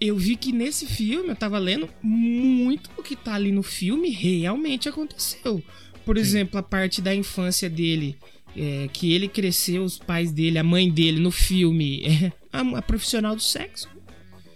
[0.00, 4.10] eu vi que nesse filme, eu tava lendo, muito do que tá ali no filme
[4.10, 5.62] realmente aconteceu.
[6.04, 8.16] Por exemplo, a parte da infância dele,
[8.56, 12.82] é, que ele cresceu, os pais dele, a mãe dele no filme, é a, a
[12.82, 13.88] profissional do sexo.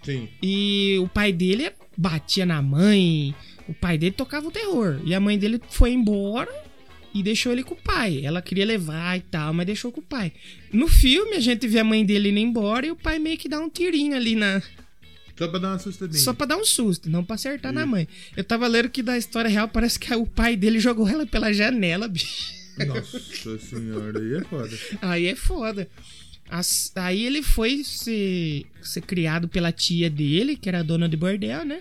[0.03, 0.29] Sim.
[0.43, 3.35] E o pai dele batia na mãe,
[3.69, 5.01] o pai dele tocava o terror.
[5.05, 6.51] E a mãe dele foi embora
[7.13, 8.25] e deixou ele com o pai.
[8.25, 10.33] Ela queria levar e tal, mas deixou com o pai.
[10.73, 13.49] No filme, a gente vê a mãe dele indo embora e o pai meio que
[13.49, 14.63] dá um tirinho ali na.
[15.39, 16.21] Só pra dar uma assustadinha.
[16.21, 18.09] Só pra dar um susto, não pra acertar na mãe.
[18.37, 21.53] Eu tava lendo que da história real parece que o pai dele jogou ela pela
[21.53, 22.53] janela, bicho.
[22.87, 24.79] Nossa senhora, aí é foda.
[25.03, 25.89] Aí é foda.
[26.51, 31.17] As- aí ele foi ser, ser criado pela tia dele, que era a dona de
[31.17, 31.81] bordel, né?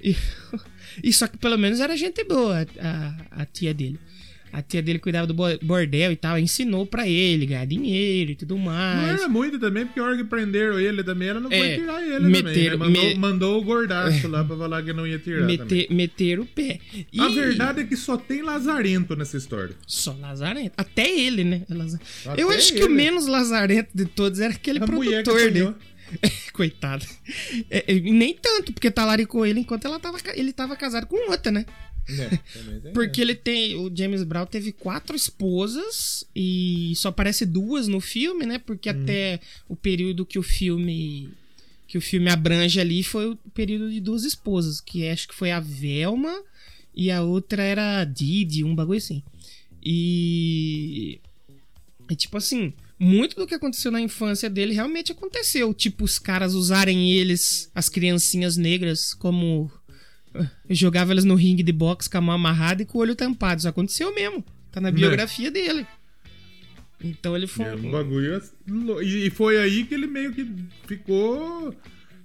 [0.00, 0.14] E,
[1.02, 3.98] e só que pelo menos era gente boa, a, a tia dele.
[4.56, 8.34] A tia dele cuidava do bo- bordel e tal, ensinou pra ele ganhar dinheiro e
[8.36, 9.18] tudo Não mais.
[9.20, 12.00] era muito também, porque a hora que prenderam ele também, ela não foi É, tirar
[12.02, 12.42] ele também.
[12.44, 12.86] meteram- Né?
[12.86, 15.58] Mandou, me- mandou o gordaço lá pra falar que não ia tirar também.
[15.58, 16.78] Meter, meter o pé.
[17.12, 19.74] E A verdade é que só tem lazarento nessa história.
[19.88, 20.72] Só lazarento.
[20.76, 21.62] Até ele, né?
[21.68, 22.94] É laza- Até Eu acho que o ele.
[22.94, 25.48] menos lazarento de todos era aquele A produtor dele.
[25.62, 25.74] apanhou.
[26.52, 27.04] Coitado.
[27.70, 31.50] É, é, nem tanto, porque talaricou ele enquanto ela tava, ele tava casado com outra,
[31.50, 31.66] né?
[32.08, 33.76] É, Porque ele tem.
[33.76, 38.58] O James Brown teve quatro esposas e só aparece duas no filme, né?
[38.58, 41.30] Porque até o período que o filme.
[41.86, 44.80] Que o filme abrange ali foi o período de duas esposas.
[44.80, 46.34] Que acho que foi a Velma
[46.94, 49.22] e a outra era a Didi, um bagulho assim.
[49.82, 51.20] E.
[52.10, 55.74] E tipo assim, muito do que aconteceu na infância dele realmente aconteceu.
[55.74, 59.70] Tipo, os caras usarem eles, as criancinhas negras, como.
[60.68, 63.58] Jogava elas no ringue de boxe com a mão amarrada e com o olho tampado.
[63.60, 64.44] Isso aconteceu mesmo.
[64.72, 65.86] Tá na biografia dele.
[67.02, 67.66] Então ele foi.
[67.66, 68.36] É um bagulho.
[68.36, 68.52] assim,
[69.02, 70.46] E foi aí que ele meio que
[70.86, 71.74] ficou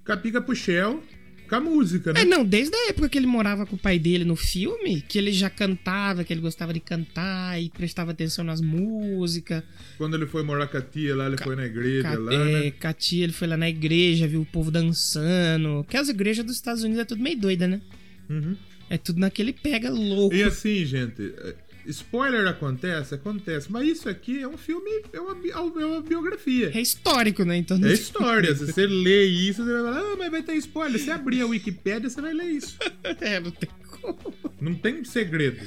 [0.04, 1.02] com a pica pro Shell
[1.48, 2.20] com a música, né?
[2.20, 5.18] É, não, desde a época que ele morava com o pai dele no filme, que
[5.18, 9.62] ele já cantava, que ele gostava de cantar e prestava atenção nas músicas.
[9.98, 12.62] Quando ele foi morar com a tia lá, ele foi na igreja Ca- lá, é,
[12.66, 12.70] né?
[12.70, 15.84] com a tia, ele foi lá na igreja, viu o povo dançando.
[15.88, 17.80] Que as igrejas dos Estados Unidos é tudo meio doida, né?
[18.30, 18.56] Uhum.
[18.88, 20.34] É tudo naquele pega louco.
[20.34, 21.54] E assim, gente, é,
[21.86, 26.70] spoiler acontece, acontece, mas isso aqui é um filme, é uma, bi- é uma biografia.
[26.74, 27.56] É histórico, né?
[27.56, 28.54] Então É tem- história.
[28.54, 31.00] Se você lê isso, você vai falar, ah, mas vai ter spoiler.
[31.00, 32.76] Se abrir a Wikipédia, você vai ler isso.
[33.20, 33.68] É, não tem
[34.00, 34.34] como.
[34.60, 35.60] Não tem segredo.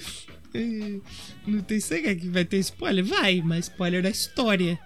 [0.53, 0.99] É,
[1.47, 3.03] Não tem segredo que vai ter spoiler?
[3.03, 4.77] Vai, mas spoiler da história.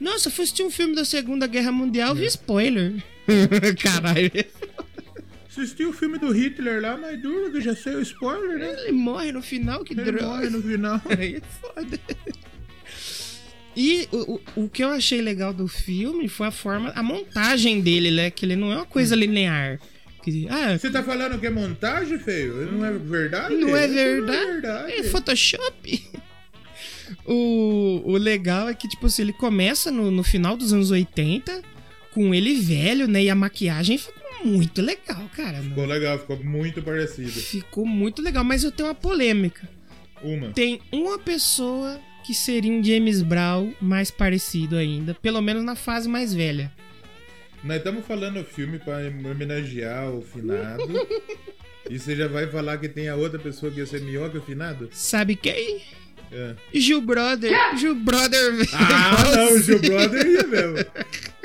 [0.00, 2.94] Nossa, assistir um filme da Segunda Guerra Mundial, vi spoiler.
[3.82, 4.30] Caralho.
[5.52, 8.74] Assisti o filme do Hitler lá, mas duro que já sei o spoiler, né?
[8.84, 10.26] Ele morre no final, que Ele droga.
[10.26, 10.98] morre no final.
[11.18, 12.00] Aí é foda.
[13.76, 17.82] E o, o, o que eu achei legal do filme foi a forma, a montagem
[17.82, 18.30] dele, né?
[18.30, 19.78] Que ele não é uma coisa linear.
[20.22, 22.72] Que, ah, Você tá falando que é montagem, feio?
[22.72, 23.54] Não é verdade?
[23.54, 24.20] não é verdade?
[24.20, 24.92] Não é verdade.
[24.92, 26.10] É Photoshop.
[27.26, 31.62] O, o legal é que, tipo assim, ele começa no, no final dos anos 80,
[32.12, 33.24] com ele velho, né?
[33.24, 35.62] E a maquiagem ficou muito legal, cara.
[35.62, 37.30] Ficou legal, ficou muito parecido.
[37.30, 39.68] Ficou muito legal, mas eu tenho uma polêmica.
[40.22, 40.52] Uma.
[40.52, 46.08] Tem uma pessoa que seria um James Brown mais parecido ainda, pelo menos na fase
[46.08, 46.72] mais velha.
[47.64, 50.84] Nós estamos falando o filme pra homenagear o finado.
[51.88, 54.38] e você já vai falar que tem a outra pessoa que ia ser melhor que
[54.38, 54.88] o finado?
[54.92, 55.82] Sabe quem?
[56.32, 56.54] É.
[56.72, 57.52] Gil Brother.
[57.78, 58.68] Gil Brother.
[58.72, 59.60] Ah, não.
[59.60, 60.90] Gil Brother ia mesmo.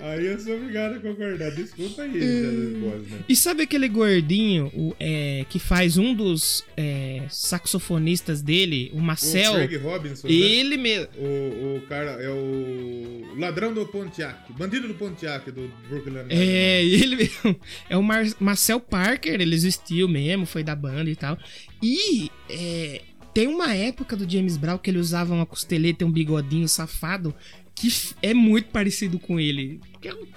[0.01, 1.51] Aí eu sou obrigado a concordar.
[1.51, 3.19] Desculpa aí, José Bosner.
[3.27, 9.01] E sabe aquele gordinho o, é, que faz um dos é, saxofonistas dele, o O
[9.01, 9.53] Marcel?
[9.53, 10.33] Craig Robinson, né?
[10.33, 11.07] Ele mesmo.
[11.17, 16.13] O, o cara é o ladrão do Pontiac, bandido do Pontiac do Brooklyn.
[16.13, 16.41] Nine-Nine.
[16.41, 17.59] É, ele mesmo.
[17.89, 21.37] É o Mar Marcel Parker, ele existiu mesmo, foi da banda e tal.
[21.81, 23.01] E é,
[23.33, 27.33] tem uma época do James Brown que ele usava uma costeleta e um bigodinho safado
[27.79, 27.87] que
[28.21, 29.79] é muito parecido com ele.
[29.91, 30.27] Porque o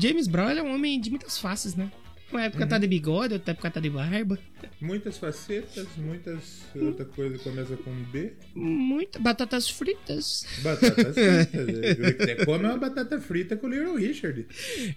[0.00, 1.90] James Brown ele é um homem de muitas faces, né?
[2.32, 4.36] Uma época tá de bigode, outra época tá de barba.
[4.80, 6.62] Muitas facetas, muitas.
[6.74, 8.32] Outra coisa começa com B.
[8.56, 10.44] Muita batatas fritas.
[10.62, 12.16] Batatas fritas.
[12.18, 14.46] Você come uma batata frita com o Little Richard.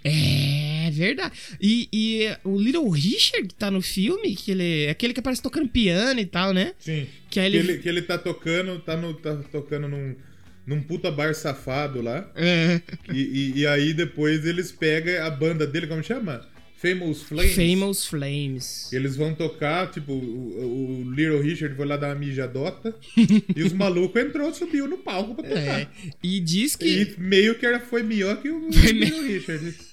[0.04, 1.36] É, É verdade.
[1.62, 5.42] E, e o Little Richard que tá no filme, que ele é aquele que aparece
[5.42, 6.74] tocando piano e tal, né?
[6.80, 7.06] Sim.
[7.30, 10.16] Que aí Que ele- ele, que ele tá tocando, tá, no, tá tocando num,
[10.68, 12.30] num puta bar safado lá.
[12.36, 12.82] É.
[13.12, 16.46] E, e- e aí depois eles pegam a banda dele, como chama?
[16.80, 17.56] Famous Flames.
[17.56, 18.94] Famous Flames.
[18.94, 22.94] Eles vão tocar, tipo, o, o Little Richard foi lá dar uma mijadota.
[23.56, 25.80] e os malucos entrou, subiu no palco pra tocar.
[25.82, 25.88] É.
[26.22, 26.86] E diz que.
[26.86, 29.74] E meio que era, foi melhor que o Foi Little Richard.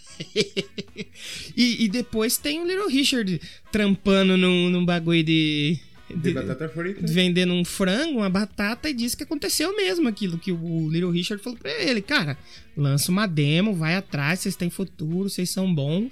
[1.56, 3.40] E, e depois tem o Little Richard
[3.72, 5.76] trampando num, num bagulho de.
[6.08, 7.00] De batata frita.
[7.06, 11.42] vendendo um frango, uma batata, e disse que aconteceu mesmo aquilo que o Little Richard
[11.42, 12.02] falou pra ele.
[12.02, 12.36] Cara,
[12.76, 16.10] lança uma demo, vai atrás, vocês têm futuro, vocês são bons.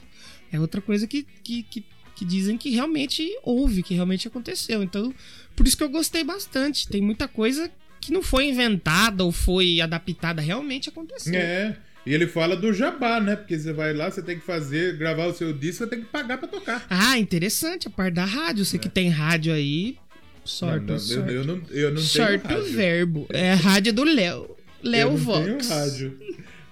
[0.51, 1.85] É outra coisa que, que, que,
[2.17, 4.83] que dizem que realmente houve, que realmente aconteceu.
[4.83, 5.15] Então,
[5.55, 6.89] por isso que eu gostei bastante.
[6.89, 11.35] Tem muita coisa que não foi inventada ou foi adaptada, realmente aconteceu.
[11.35, 11.77] É.
[12.05, 13.37] E ele fala do jabá, né?
[13.37, 16.07] Porque você vai lá, você tem que fazer, gravar o seu disco, você tem que
[16.07, 16.85] pagar pra tocar.
[16.91, 18.65] Ah, interessante a parte da rádio.
[18.65, 19.97] Você que tem rádio aí,
[20.45, 20.79] sorte.
[20.85, 20.87] É.
[20.87, 21.33] Não, não, sorte.
[21.33, 22.65] eu, eu não, eu não tenho Sorte o rádio.
[22.73, 23.27] verbo.
[23.31, 24.51] É a rádio do Léo.
[24.83, 25.47] Léo eu não Vox.
[25.47, 26.19] tenho rádio.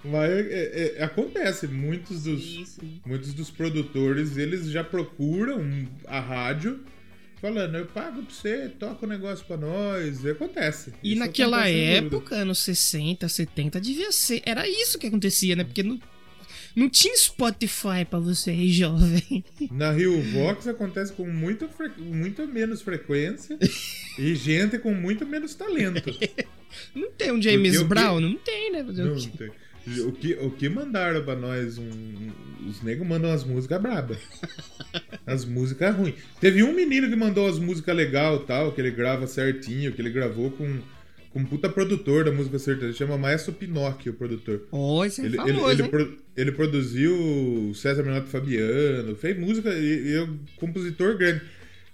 [0.03, 2.81] Mas é- é- acontece, muitos dos, Isso.
[3.07, 5.63] muitos dos produtores, eles já procuram
[6.07, 6.81] a rádio
[7.41, 10.25] falando, eu pago pra você, toca o negócio pra nós.
[10.25, 10.93] E acontece.
[11.03, 14.43] E Isso naquela época, anos 60, 70, devia ser.
[14.45, 15.65] Era isso que acontecia, né?
[15.65, 15.99] Porque não,
[16.77, 19.45] não tinha Spotify pra você aí, jovem.
[19.71, 21.91] Na Rio Vox acontece com muita, fre...
[21.99, 23.59] muita menos frequência
[24.19, 26.03] e gente com muito menos talento.
[26.95, 28.21] Não tem um James o que- Brown?
[28.21, 28.83] Não tem, né?
[28.85, 29.51] Não tem.
[30.07, 34.19] O que, o que mandaram pra nós, um- um- os negros mandam as músicas brabas.
[35.27, 36.15] As músicas ruins.
[36.41, 40.11] Teve um menino que mandou as músicas legal tal, que ele grava certinho, que ele
[40.11, 40.79] gravou com,
[41.31, 44.69] com um puta produtor da música sertaneja, chama Maestro Pinóquio, o produtor.
[45.07, 45.89] Isso é Ele, ele, famoso, ele, hein?
[45.89, 51.41] pro- ele produziu César Menotti Fabiano, fez música e, e é um compositor grande.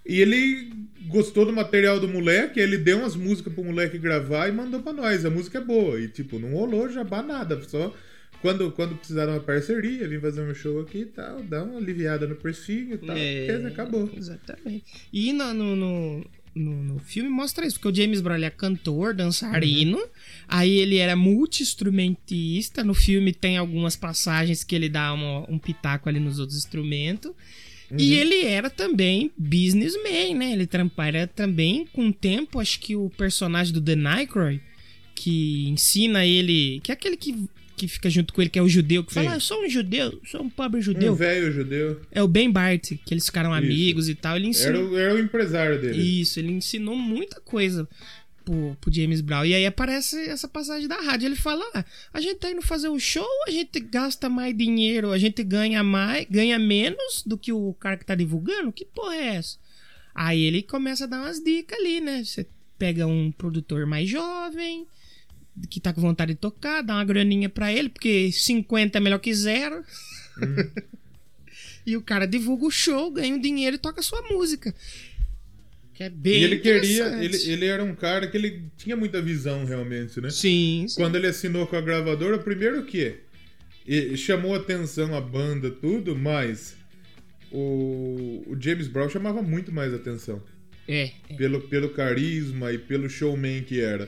[0.05, 0.71] E ele
[1.07, 4.93] gostou do material do moleque, ele deu umas músicas pro moleque gravar e mandou pra
[4.93, 5.25] nós.
[5.25, 5.99] A música é boa.
[5.99, 7.61] E tipo, não rolou jabá nada.
[7.63, 7.93] Só
[8.41, 12.27] quando, quando precisaram uma parceria, vim fazer um show aqui e tal, dar uma aliviada
[12.27, 13.15] no precinho e tal.
[13.17, 14.09] É, beleza, acabou.
[14.15, 14.83] Exatamente.
[15.11, 19.99] E no, no, no, no- filme mostra isso, porque o James Brown é cantor, dançarino,
[20.47, 22.83] aí ele era multi-instrumentista.
[22.83, 27.31] No filme tem algumas passagens que ele dá uma- um pitaco ali nos outros instrumentos.
[27.95, 30.51] E ele era também businessman, né?
[30.53, 30.67] Ele
[31.13, 34.59] era também, com o tempo, acho que o personagem do The Nycroy,
[35.15, 36.79] que ensina ele.
[36.83, 37.47] Que é aquele que,
[37.77, 39.69] que fica junto com ele, que é o judeu, que fala: ah, eu sou um
[39.69, 41.15] judeu, sou um pobre Um judeu.
[41.15, 42.01] velho judeu.
[42.11, 43.63] É o Ben Bart, que eles ficaram Isso.
[43.65, 44.35] amigos e tal.
[44.35, 44.89] Ele Era, ensinou.
[44.91, 46.21] o- era o empresário dele.
[46.21, 47.87] Isso, ele ensinou muita coisa
[48.47, 49.43] pro, pro James Brown.
[49.45, 51.27] E aí aparece essa passagem da rádio.
[51.27, 51.83] Ele fala: ah,
[52.13, 55.83] a gente tá indo fazer o show, a gente gasta mais dinheiro, a gente ganha
[55.83, 58.71] mais, ganha menos do que o cara que tá divulgando?
[58.71, 59.57] Que porra é essa?
[60.15, 62.23] Aí ele começa a dar umas dicas ali, né?
[62.23, 62.47] Você
[62.79, 64.87] pega um produtor mais jovem.
[65.71, 69.17] Que tá com vontade de tocar, dá uma graninha pra ele, porque 50 é melhor
[69.17, 69.83] que zero.
[71.87, 74.75] E o cara divulga o show, ganha um dinheiro e toca a sua música.
[75.97, 77.23] Que é bem E ele queria.
[77.23, 80.29] Ele, ele era um cara que ele tinha muita visão realmente, né?
[80.29, 80.95] Sim, sim.
[81.01, 83.15] Quando ele assinou com a gravadora, primeiro que
[83.87, 86.75] e- chamou atenção a banda, tudo, mas
[87.51, 90.41] o, o James Brown chamava muito mais atenção.
[90.87, 91.33] É, é.
[91.35, 94.07] Pelo, pelo carisma e pelo showman que era.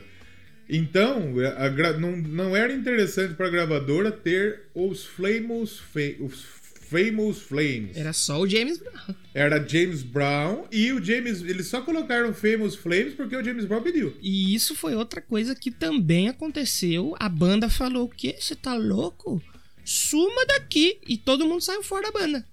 [0.70, 6.44] Então, a gra- não, não era interessante pra gravadora ter os Famous, Fa- os
[6.90, 7.96] Famous Flames.
[7.96, 9.16] Era só o James Brown.
[9.34, 11.42] Era James Brown e o James.
[11.44, 14.16] Eles só colocaram Famous Flames porque o James Brown pediu.
[14.22, 17.16] E isso foi outra coisa que também aconteceu.
[17.20, 18.36] A banda falou: o quê?
[18.40, 19.42] Você tá louco?
[19.86, 20.98] Suma daqui.
[21.08, 22.46] E todo mundo saiu fora da banda.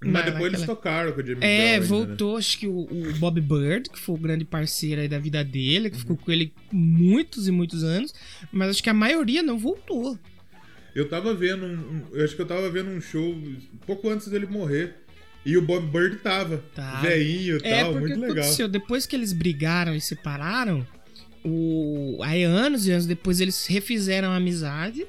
[0.00, 1.50] Mas Na- depois eles tocaram com o James Brown.
[1.50, 1.86] É, ainda, né?
[1.86, 5.42] voltou, acho que o, o Bob Bird, que foi o grande parceiro aí da vida
[5.42, 8.14] dele, que ficou com ele muitos e muitos anos,
[8.52, 10.16] mas acho que a maioria não voltou.
[10.94, 13.36] Eu tava vendo um, um- Eu acho que eu tava vendo um show
[13.86, 14.94] pouco antes dele morrer.
[15.46, 16.58] E o Bob Bird tava.
[16.74, 17.06] Tava.
[17.08, 18.24] Veinho e É, tal, muito legal.
[18.38, 20.86] aconteceu, depois que eles brigaram e separaram,
[21.44, 22.18] o...
[22.22, 25.06] aí anos e anos depois eles refizeram a amizade.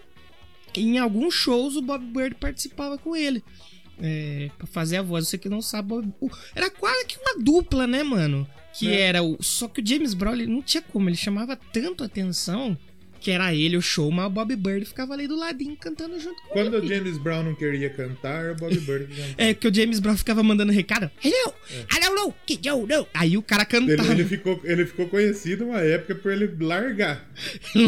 [0.76, 3.44] E em alguns shows o Bob Bird participava com ele.
[4.02, 5.94] É, pra fazer a voz, você que não sabe.
[6.22, 8.48] O- Era quase que uma dupla, né, mano?
[8.74, 9.02] Que É.
[9.02, 9.36] era o.
[9.42, 12.78] Só que o James Brown ele não tinha como, ele chamava tanto atenção
[13.20, 16.42] que era ele o show, mas o Bob Bird ficava ali do ladinho cantando junto
[16.44, 16.86] com Quando ele.
[16.86, 19.34] o James Brown não queria cantar, o Bob Bird cantava.
[19.38, 21.10] É, que o James Brown ficava mandando recado.
[21.24, 21.54] Hello,
[21.96, 23.08] I don't know, que you know.
[23.14, 24.12] Aí o cara Ele, cantava.
[24.14, 27.28] ele ficou, ele ficou conhecido uma época por ele largar.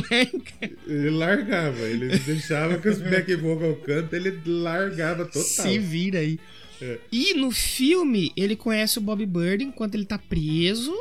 [0.87, 5.41] Ele largava, ele deixava que os back vocal cantam, ele largava total.
[5.41, 6.39] Se vira aí.
[6.81, 6.97] É.
[7.11, 10.93] E no filme, ele conhece o Bob Bird enquanto ele tá preso.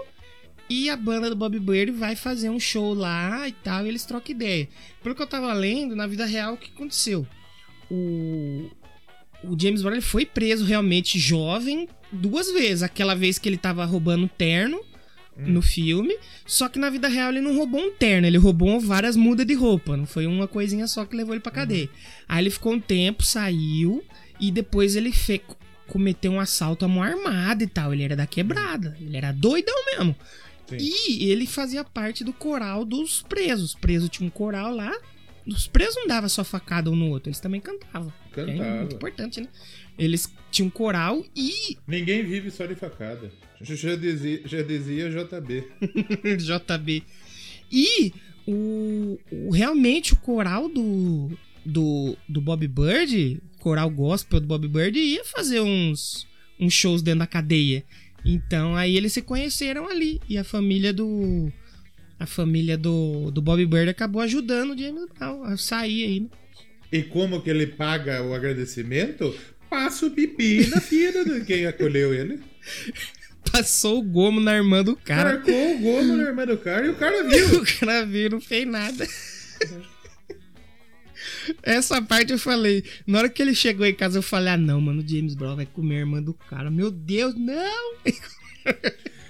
[0.71, 4.05] E a banda do Bob Bird vai fazer um show lá e tal, e eles
[4.05, 4.69] trocam ideia.
[5.03, 7.27] Pelo que eu tava lendo, na vida real, o que aconteceu?
[7.91, 8.71] O,
[9.43, 12.85] o James Brown foi preso realmente jovem duas vezes.
[12.85, 14.81] Aquela vez que ele tava roubando terno
[15.37, 16.15] no filme,
[16.47, 19.55] só que na vida real ele não roubou um terno, ele roubou várias mudas de
[19.55, 19.97] roupa.
[19.97, 21.89] Não foi uma coisinha só que levou ele pra cadeia.
[22.29, 24.05] Aí ele ficou um tempo, saiu,
[24.39, 25.41] e depois ele fe-
[25.89, 27.93] cometeu um assalto à mão armada e tal.
[27.95, 30.15] Ele era da quebrada, ele era doidão mesmo.
[30.71, 30.77] Sim.
[30.81, 33.75] E ele fazia parte do coral dos presos.
[33.75, 34.93] Preso tinha um coral lá.
[35.47, 38.13] Os presos não davam só facada um no outro, eles também cantavam.
[38.33, 38.77] É Cantava.
[38.77, 39.49] muito importante, né?
[39.99, 43.33] Eles tinham um coral e Ninguém vive só de facada.
[43.61, 45.65] Já dizia, já dizia JB.
[46.39, 47.03] JB.
[47.73, 48.13] E
[48.47, 51.31] o, o- realmente o coral do,
[51.65, 56.27] do, do Bob Bird, coral gospel do Bob Bird, ia fazer uns,
[56.59, 57.85] uns shows dentro da cadeia.
[58.25, 60.21] Então aí eles se conheceram ali.
[60.29, 61.51] E a família do.
[62.19, 66.21] A família do, do Bob Bird acabou ajudando o James Brown a sair aí.
[66.21, 66.27] né?
[66.93, 69.35] E como que ele paga o agradecimento?
[69.71, 72.41] Passa o pipi na filha de quem acolheu ele.
[73.51, 75.35] Passou o gomo na irmã do cara.
[75.35, 77.47] Marcou o gomo na irmã do cara e o cara viu.
[77.63, 79.07] O cara viu, não fez nada.
[81.63, 82.85] Essa parte eu falei.
[83.07, 85.57] Na hora que ele chegou em casa, eu falei: Ah, não, mano, o James Brown
[85.57, 86.71] vai comer a irmã do cara.
[86.71, 87.93] Meu Deus, não!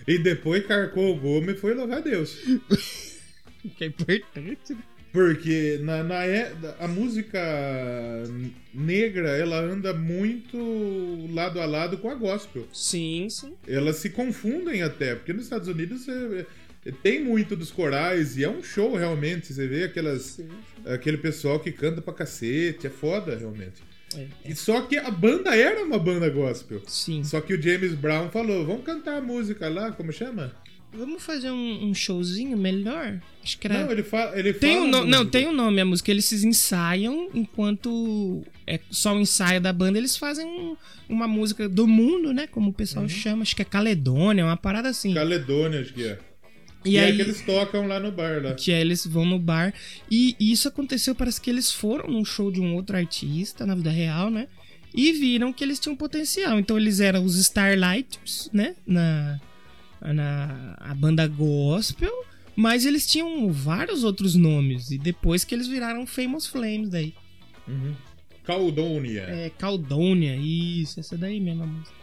[0.07, 2.37] E depois carcou o gomo e foi louvar a Deus.
[3.77, 4.73] Que é importante.
[4.73, 4.79] né?
[5.13, 7.39] Porque na, na é- a música
[8.73, 10.57] negra, ela anda muito
[11.35, 12.67] lado a lado com a gospel.
[12.73, 13.53] Sim, sim.
[13.69, 16.47] Elas se confundem até, porque nos Estados Unidos é, é,
[17.03, 19.53] tem muito dos corais e é um show realmente.
[19.53, 20.41] Você vê aquelas,
[20.87, 23.83] aquele pessoal que canta pra cacete, é foda realmente.
[24.17, 26.83] É, E só que a banda era uma banda gospel.
[26.89, 27.23] Sim.
[27.23, 30.53] Só que o James Brown falou: vamos cantar a música lá, como chama?
[30.93, 33.21] Vamos fazer um, um showzinho melhor?
[33.45, 33.85] Acho que era.
[33.85, 34.85] Não, ele, fa ele Tem fala.
[34.87, 35.07] um no...
[35.07, 36.11] Não, tem um nome a música.
[36.11, 39.99] Eles se ensaiam enquanto é só o ensaio da banda.
[39.99, 40.77] Eles fazem um-
[41.09, 42.49] uma música do mundo, né?
[42.49, 43.43] Como o pessoal chama.
[43.43, 45.15] Acho que é Caledônia, uma parada assim.
[45.15, 46.19] Caledônia, acho que é.
[46.85, 48.55] E E é aí que eles tocam lá no bar lá.
[48.55, 49.75] que aí eles vão no bar.
[50.11, 53.91] E isso aconteceu, parece que eles foram num show de um outro artista na vida
[53.91, 54.49] real, né?
[54.95, 56.59] E viram que eles tinham potencial.
[56.59, 58.75] Então eles eram os Starlighters, né?
[58.87, 59.41] Na,
[60.01, 62.13] na a banda gospel.
[62.57, 64.91] Mas eles tinham vários outros nomes.
[64.91, 67.15] E depois que eles viraram Famous Flames daí.
[68.45, 69.23] Caldônia.
[69.29, 72.00] É, Caldônia, isso, essa daí mesmo a música.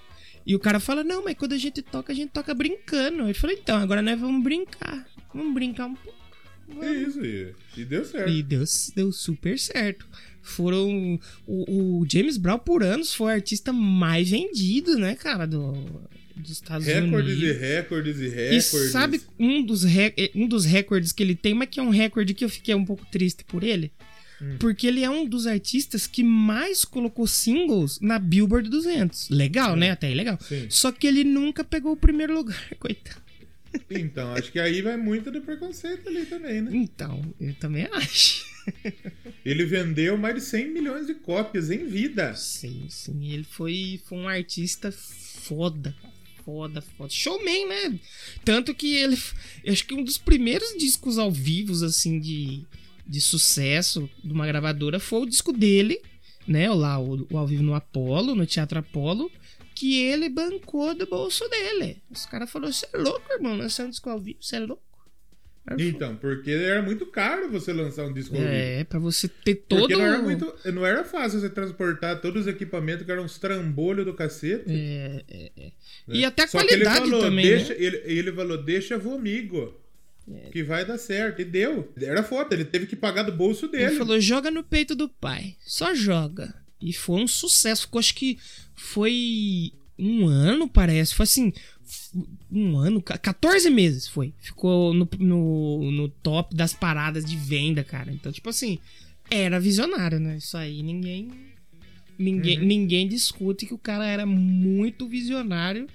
[0.47, 3.23] E o cara fala, não, mas quando a gente toca, a gente toca brincando.
[3.23, 5.05] Ele falou, então, agora nós vamos brincar.
[5.33, 6.17] Vamos brincar um pouco.
[6.81, 8.29] É isso, e, e deu certo.
[8.29, 8.63] E deu,
[8.95, 10.07] deu super certo.
[10.41, 11.19] Foram.
[11.45, 15.73] O, o James Brown, por anos, foi o artista mais vendido, né, cara, do,
[16.35, 17.61] dos Estados Recordes e Unidos.
[17.61, 18.91] recordes e E recordes.
[18.91, 19.83] sabe um dos,
[20.35, 22.85] um dos recordes que ele tem, mas que é um recorde que eu fiquei um
[22.85, 23.91] pouco triste por ele?
[24.59, 29.29] Porque ele é um dos artistas que mais colocou singles na Billboard 200.
[29.29, 29.91] Legal, né?
[29.91, 30.37] Até aí legal.
[30.41, 30.67] Sim.
[30.69, 33.21] Só que ele nunca pegou o primeiro lugar, coitado.
[33.89, 36.71] Então, acho que aí vai muito do preconceito ali também, né?
[36.73, 38.45] Então, eu também acho.
[39.45, 42.33] Ele vendeu mais de 100 milhões de cópias em vida.
[42.35, 43.31] Sim, sim.
[43.31, 45.95] Ele foi, foi um artista foda.
[46.43, 47.09] Foda, foda.
[47.09, 47.99] Showman, né?
[48.43, 49.17] Tanto que ele.
[49.63, 52.65] Eu acho que um dos primeiros discos ao vivo, assim, de,
[53.07, 56.01] de sucesso de uma gravadora foi o disco dele,
[56.47, 56.69] né?
[56.69, 59.31] O Lá, o, o ao vivo no Apolo, no Teatro Apolo,
[59.73, 62.01] que ele bancou do bolso dele.
[62.09, 64.87] Os caras falaram: você é louco, irmão, lançar um disco ao vivo, você é louco.
[65.77, 68.53] Então, porque era muito caro você lançar um disco ao vivo.
[68.53, 69.81] É, pra você ter todo.
[69.81, 73.37] Porque não era, muito, não era fácil você transportar todos os equipamentos que eram uns
[73.37, 74.63] trambolhos do cacete.
[74.69, 75.63] É, é, é.
[75.65, 75.71] né?
[76.07, 77.45] E até a Só qualidade ele falou, também.
[77.45, 77.79] Deixa, né?
[77.83, 79.73] ele, ele falou, deixa vomigo.
[80.29, 80.49] É.
[80.49, 81.41] Que vai dar certo.
[81.41, 81.93] E deu.
[82.01, 83.85] Era foda, ele teve que pagar do bolso dele.
[83.85, 85.55] Ele falou, joga no peito do pai.
[85.65, 86.53] Só joga.
[86.81, 87.83] E foi um sucesso.
[87.83, 88.37] Ficou, acho que
[88.75, 91.15] foi um ano, parece.
[91.15, 91.53] Foi assim,
[92.51, 94.33] um ano, ca- 14 meses foi.
[94.39, 98.11] Ficou no, no, no top das paradas de venda, cara.
[98.11, 98.79] Então, tipo assim,
[99.31, 100.37] era visionário, né?
[100.37, 101.31] Isso aí ninguém.
[102.19, 105.87] Ninguém, ninguém discute que o cara era muito visionário.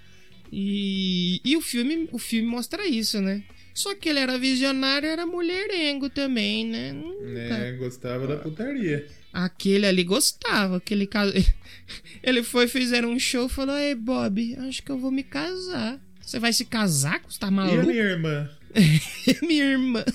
[0.50, 3.42] E, e o filme o filme mostra isso, né?
[3.74, 6.92] Só que ele era visionário, era mulherengo também, né?
[6.92, 9.06] Nunca- É, gostava da putaria.
[9.32, 11.32] Aquele ali gostava, aquele caso.
[12.22, 15.98] Ele foi, fizeram um show e falou: Ei, Bob, acho que eu vou me casar.
[16.20, 17.20] Você vai se casar?
[17.26, 17.86] Você tá E a maluco?
[17.86, 18.50] minha irmã?
[19.42, 20.04] minha irmã.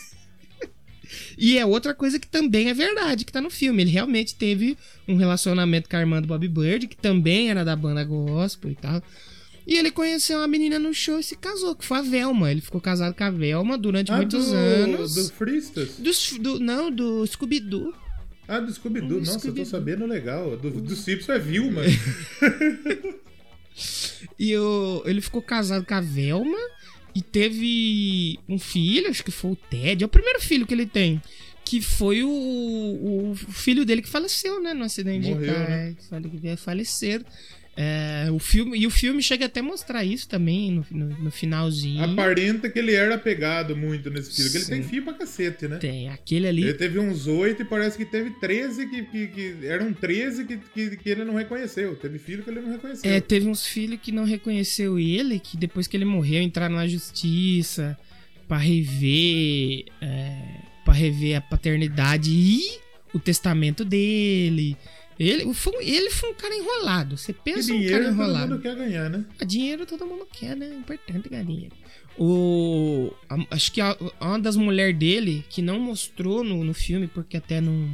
[1.38, 3.82] E é outra coisa que também é verdade, que tá no filme.
[3.84, 4.78] Ele realmente teve
[5.08, 8.76] um relacionamento com a irmã do Bob Bird, que também era da banda gospel e
[8.76, 9.02] tal.
[9.68, 12.50] E ele conheceu uma menina no show e se casou, que foi a Velma.
[12.50, 15.14] Ele ficou casado com a Velma durante Ah, muitos do, anos.
[15.14, 15.98] Do Fristas?
[16.00, 17.94] Dos- do- não, do Scooby-Doo.
[18.48, 19.20] Ah, do Scooby-Doo.
[19.20, 20.56] Do Nossa, eu tô sabendo legal.
[20.56, 21.82] Do, do Simpson é Vilma.
[24.40, 26.58] E o- ele ficou casado com a Velma
[27.14, 30.04] e teve um filho, acho que foi o Ted.
[30.04, 31.22] É o primeiro filho que ele tem.
[31.66, 34.74] Que foi o, o filho dele que faleceu, né?
[34.74, 36.40] No acidente Morreu, de carro.
[36.42, 36.56] né?
[36.58, 37.24] Falecer.
[37.80, 41.32] É, o filme, e o filme chega até a mostrar isso também no, no, no
[41.32, 42.04] finalzinho.
[42.04, 44.50] Aparenta que ele era apegado muito nesse filho.
[44.50, 45.78] Que ele tem filho pra cacete, né?
[45.78, 46.64] Tem aquele ali.
[46.64, 50.58] Ele teve uns oito e parece que teve 13 que, que, que- eram 13 que,
[50.58, 51.96] que, que ele não reconheceu.
[51.96, 53.12] Teve filho que ele não reconheceu.
[53.12, 56.88] É, teve uns filhos que não reconheceu ele, que depois que ele morreu entraram na
[56.88, 57.96] justiça
[58.48, 60.42] pra rever, é,
[60.84, 62.80] para rever a paternidade e
[63.14, 64.76] o testamento dele.
[65.20, 67.18] Ele foi, ele foi um cara enrolado.
[67.18, 68.50] Você Que pensa um cara dinheiro todo enrolado.
[68.52, 69.26] mundo quer ganhar, né?
[69.42, 70.68] A Dinheiro todo mundo quer, né?
[70.68, 71.74] É importante ganhar dinheiro.
[72.20, 77.08] O, a- acho que a- uma das mulheres dele, que não mostrou no, no filme,
[77.08, 77.90] porque até não,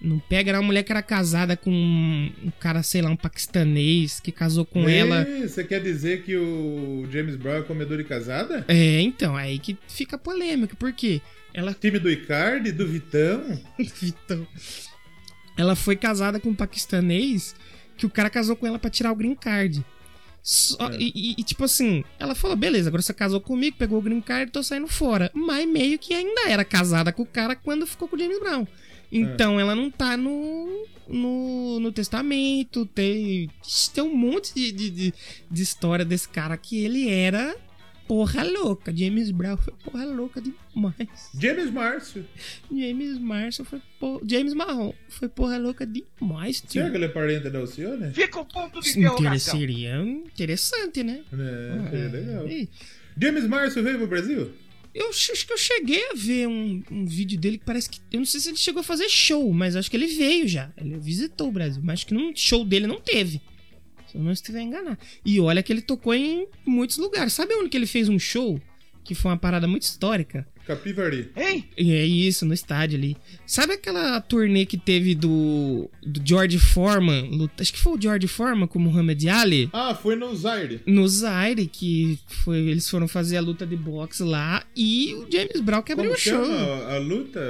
[0.00, 3.16] não pega, era uma mulher que era casada com um, um cara, sei lá, um
[3.16, 5.26] paquistanês, que casou com Ei, ela.
[5.46, 8.64] Você quer dizer que o James Brown é comedor de casada?
[8.68, 11.20] É, então, aí que fica polêmico, porque
[11.54, 13.42] ela Time do Icardi, do Vitão?
[13.78, 14.46] Vitão.
[15.56, 17.54] Ela foi casada com um paquistanês
[17.96, 19.84] que o cara casou com ela pra tirar o green card.
[20.42, 20.96] Só- É.
[20.98, 24.50] e, e- tipo assim, ela falou: beleza, agora você casou comigo, pegou o green card,
[24.52, 25.30] tô saindo fora.
[25.34, 28.66] Mas meio que ainda era casada com o cara quando ficou com o James Brown.
[29.12, 32.84] Então ela não tá no, no, no testamento.
[32.86, 33.48] Tem,
[33.94, 35.14] tem um monte de, de, de,
[35.50, 37.56] de história desse cara que ele era
[38.06, 38.94] porra louca.
[38.96, 41.30] James Brown foi porra louca demais.
[41.38, 42.24] James Márcio.
[42.70, 44.20] James Marshall foi por...
[44.28, 46.72] James Marrom foi porra louca demais, tio.
[46.72, 48.12] Será que ele é parente da Alcione?
[48.12, 49.58] Fica o ponto de Inter- interrogação.
[49.58, 51.22] Seria interessante, né?
[51.32, 52.48] É, seria legal.
[52.48, 52.68] E
[53.20, 54.50] James Márcio veio pro Brasil?
[54.94, 57.98] Eu ach- acho que eu cheguei a ver um, um vídeo dele que parece que.
[58.12, 60.70] Eu não sei se ele chegou a fazer show, mas acho que ele veio já.
[60.76, 63.40] Ele visitou o Brasil, mas acho que num show dele não teve.
[64.14, 64.96] Se eu não estiver enganado.
[65.24, 67.32] E olha que ele tocou em muitos lugares.
[67.32, 68.60] Sabe onde que ele fez um show?
[69.02, 70.46] Que foi uma parada muito histórica.
[70.66, 71.30] Capivari.
[71.36, 71.64] Hein?
[71.76, 73.16] É isso, no estádio ali.
[73.46, 77.28] Sabe aquela turnê que teve do, do George Foreman?
[77.30, 79.68] luta- Acho que foi o George Foreman com o Muhammad Ali.
[79.72, 80.80] Ah, foi no Zaire.
[80.86, 84.64] No Zaire, que foi, eles foram fazer a luta de boxe lá.
[84.76, 86.44] E o James Brown que abriu Como o show.
[86.44, 87.40] chama a luta?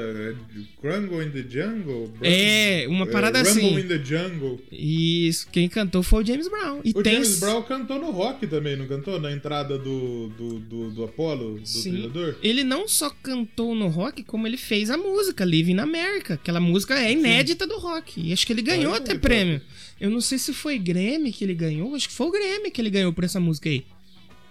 [0.81, 2.13] Crungle in the Jungle?
[2.23, 3.81] É, uma parada Rumble assim.
[3.81, 4.61] in the Jungle.
[4.71, 6.81] Isso, quem cantou foi o James Brown.
[6.85, 7.15] E O tem.
[7.15, 9.21] James Brown cantou no rock também, não cantou?
[9.21, 11.93] Na entrada do, do, do, do Apollo, do Sim.
[11.93, 12.37] trilhador?
[12.43, 16.35] Ele não só cantou no rock, como ele fez a música, Living America.
[16.35, 18.21] Aquela música é inédita do rock.
[18.21, 19.61] E acho que ele ganhou Olha até aí, prêmio.
[20.01, 21.95] Eu não sei se foi Grammy que ele ganhou.
[21.95, 23.85] Acho que foi o Grammy que ele ganhou por essa música aí.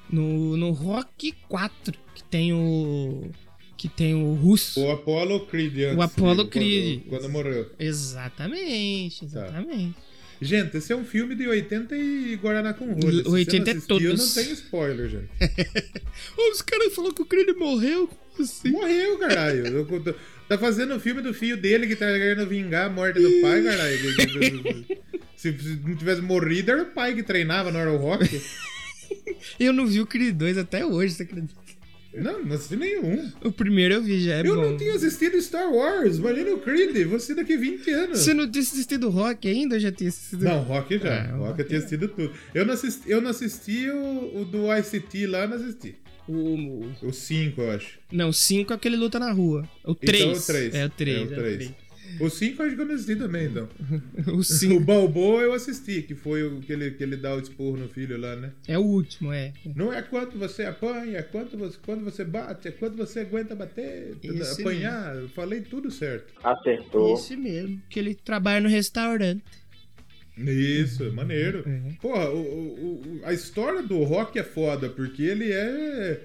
[0.10, 3.30] No, no Rock 4, que tem o.
[3.78, 4.80] Que tem o Russo.
[4.82, 5.98] O Apollo Creed antes.
[5.98, 7.02] O Apollo quando- Creed.
[7.10, 7.70] Quando, morreu.
[7.78, 9.96] Exatamente, exatamente.
[10.42, 13.24] Gente, esse é um filme de 80 e Guaraná com rolha.
[13.24, 14.36] Se 80 você é todos.
[14.36, 15.30] não tem spoiler, gente.
[16.52, 18.08] Os caras falaram que o Creed morreu.
[18.08, 18.70] Como assim?
[18.72, 19.88] Morreu, caralho.
[20.48, 23.64] Tá fazendo o filme do filho dele que tá querendo vingar a morte do pai,
[23.64, 23.98] caralho.
[25.36, 28.42] Se, se não tivesse morrido, era o pai que treinava, não era o Rock.
[29.60, 31.63] Eu não vi o Creed 2 até hoje, você acredita?
[32.16, 33.32] Não, não assisti nenhum.
[33.44, 34.62] O primeiro eu vi, já é eu bom.
[34.62, 36.18] não tinha assistido Star Wars.
[36.18, 37.08] Imagina o Creed.
[37.08, 38.20] Você daqui 20 anos.
[38.20, 40.44] Você não tinha assistido Rock ainda ou já tinha assistido?
[40.46, 41.24] Não, Rock já.
[41.24, 42.32] Ah, rock eu tinha assistido tudo.
[42.54, 45.96] Eu não assisti, eu não assisti o, o do ICT lá, não assisti.
[46.28, 48.00] O, o- O 5, eu acho.
[48.12, 49.68] não, o 5 é aquele luta na rua.
[49.84, 50.24] O 3.
[50.24, 50.74] Então, o 3.
[50.76, 51.18] É o 3.
[51.20, 51.72] É o 3.
[52.20, 53.70] O 5 eu acho que eu não assisti também, então.
[54.28, 57.40] O O 5 Balboa eu assisti, que foi o que ele, que ele dá o
[57.40, 58.52] esporro no filho lá, né?
[58.68, 59.54] é o último, é.
[59.76, 63.56] Não é quanto você apanha, é quanto você, quando você bate, é quanto você aguenta
[63.56, 65.16] bater, Esse apanhar.
[65.16, 66.34] Eu falei tudo certo.
[66.44, 67.14] Acertou.
[67.14, 67.82] Esse mesmo.
[67.90, 69.44] Que ele trabalha no restaurante.
[70.38, 71.64] Isso, maneiro.
[71.66, 71.94] Uhum.
[72.02, 76.22] Porra, o, o- o- a história do Rock é foda, porque ele é.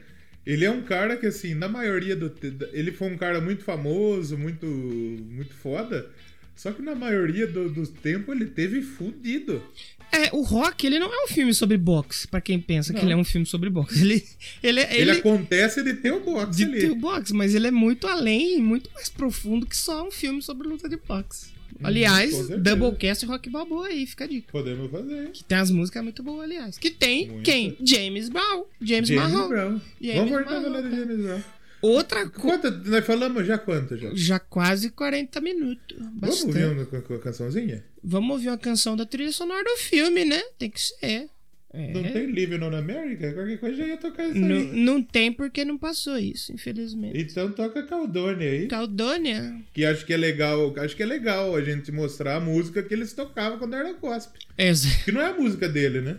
[0.48, 2.32] Ele é um cara que, assim, na maioria do.
[2.72, 4.64] Ele foi um cara muito famoso, muito.
[4.64, 6.08] muito foda.
[6.56, 9.62] Só que na maioria do, dos tempos ele teve fudido.
[10.10, 13.04] É, o Rock, ele não é um filme sobre boxe, pra quem pensa que Não.
[13.04, 14.00] ele é um filme sobre boxe.
[14.02, 14.24] Ele,
[14.62, 16.80] ele, Ele, ele, acontece de ter o boxe de ali.
[16.80, 20.10] ter o boxe, mas ele é muito além e muito mais profundo que só um
[20.10, 21.57] filme sobre luta de boxe.
[21.82, 22.60] Aliás, com certeza.
[22.60, 24.50] Doublecast e Rock Balboa aí, fica a dica.
[24.50, 25.30] Podemos fazer.
[25.30, 26.78] Que tem as músicas muito boas, aliás.
[26.78, 27.44] Que tem Muito.
[27.44, 27.76] quem?
[27.82, 28.64] James Brown.
[28.80, 29.48] James, James Brown.
[29.48, 29.80] Brown.
[30.00, 31.42] James Vamos voltar a falar de James Brown.
[31.80, 32.70] Outra coisa.
[32.86, 34.10] Nós falamos já quanto já?
[34.12, 35.96] Já quase 40 minutos.
[35.96, 36.64] Vamos Bastante.
[36.64, 37.84] ouvir uma, cançãozinha?
[38.02, 40.42] Vamos ouvir uma canção da trilha sonora do filme, né?
[40.58, 41.28] Tem que ser.
[41.72, 41.92] É.
[41.92, 43.30] Não tem Living on America?
[43.34, 44.72] Qualquer coisa já ia tocar isso Não, aí.
[44.72, 47.18] não tem porque não passou isso, infelizmente.
[47.20, 48.66] Então toca Caldônia aí.
[48.68, 49.54] Caldônia.
[49.74, 52.94] Que acho que é legal, acho que é legal a gente mostrar a música que
[52.94, 54.40] eles tocavam quando era gospel.
[54.56, 54.72] É,
[55.04, 56.16] Que não é a música dele, né?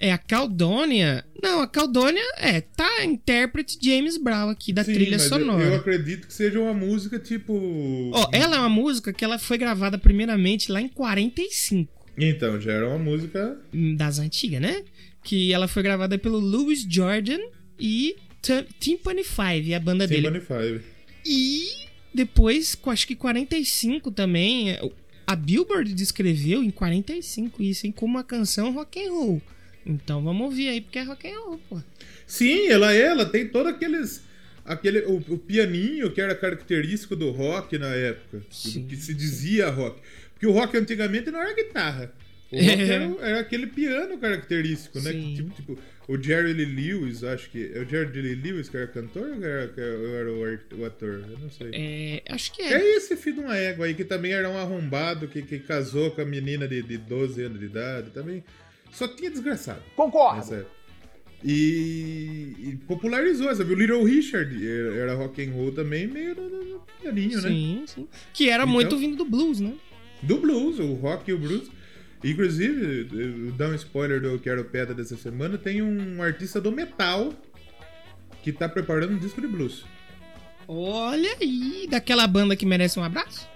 [0.00, 1.24] é a Caldônia.
[1.42, 5.28] Não, a Caldônia é, tá a intérprete James Brown aqui da Sim, trilha mas eu-
[5.28, 5.64] sonora.
[5.64, 7.52] Eu acredito que seja uma música tipo.
[8.14, 12.72] Ó, ela é uma música que ela foi gravada primeiramente lá em 45, Então, já
[12.72, 13.58] era uma música.
[13.96, 14.82] das antigas, né?
[15.22, 17.40] Que ela foi gravada pelo Louis Jordan
[17.78, 18.16] e
[18.78, 20.22] Timpani Five, a banda dele.
[20.22, 20.80] Timpani Five.
[21.24, 24.78] E depois, acho que 45 também,
[25.26, 29.42] a Billboard descreveu em 45 isso, hein, como uma canção rock and roll.
[29.84, 31.80] Então vamos ouvir aí, porque é rock and roll, pô.
[32.26, 34.22] Sim, ela é, ela tem todo aqueles.
[34.64, 38.42] Aquele, o, o pianinho que era característico do rock na época.
[38.50, 38.86] Sim.
[38.86, 39.98] Que se dizia rock.
[40.38, 42.12] Porque o rock antigamente não era guitarra.
[42.52, 42.62] O É.
[42.62, 45.10] rock era, era aquele piano característico, né?
[45.12, 45.20] Sim.
[45.20, 47.72] Que, tipo, tipo, o Jerry Lee Lewis, acho que.
[47.74, 50.32] É o Jerry Lee Lewis que era cantor ou era, que era-
[50.80, 51.24] o, ator?
[51.28, 51.70] Eu não sei.
[51.74, 52.72] É, acho que é.
[52.74, 56.10] É esse filho de uma égua aí, que também era um arrombado, que, que casou
[56.12, 58.10] com a menina de, de 12 anos de idade.
[58.12, 58.44] Também.
[58.92, 59.82] Só tinha desgraçado.
[59.96, 60.64] Concordo.
[61.44, 63.72] E, e popularizou, sabe?
[63.72, 64.54] O Little Richard
[64.98, 67.48] era, rock and roll também, meio no, no, no pianinho, né?
[67.48, 68.08] Sim, sim.
[68.32, 69.74] Que era Então- muito vindo do blues, né?
[70.22, 71.70] Do blues, o rock e o blues.
[72.24, 77.32] Inclusive, eu dar um spoiler do Quero Pedra dessa semana, tem um artista do metal
[78.42, 79.84] que tá preparando um disco de blues.
[80.66, 83.48] Olha aí, daquela banda que merece um abraço?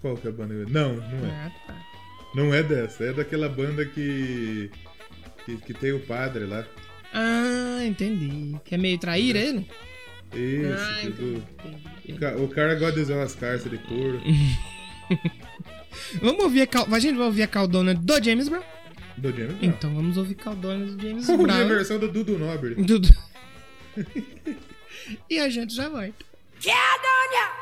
[0.00, 0.54] Qual que é a banda?
[0.70, 1.30] Não, não é.
[1.30, 1.82] Ah, tá.
[2.34, 4.70] Não é dessa, é daquela banda que.
[5.44, 6.64] que, que tem o padre lá.
[7.12, 8.56] Ah, entendi.
[8.64, 9.68] Que é meio traíra ele?
[10.34, 11.42] Esse, Ah, entendi.
[12.08, 14.18] o ca- o cara gosta de usar umas carças de couro.
[16.20, 16.86] Vamos ouvir a, cal...
[16.92, 18.62] a gente vai ouvir a caldona do James Brown?
[19.16, 19.58] Do James Brown.
[19.62, 21.68] Então vamos ouvir caldona do James Vamos ouvir a Brown.
[21.68, 22.74] versão do Dudu Nobre.
[22.74, 23.08] Dudu.
[25.28, 26.12] e a gente já vai.
[26.62, 27.61] Caledonia!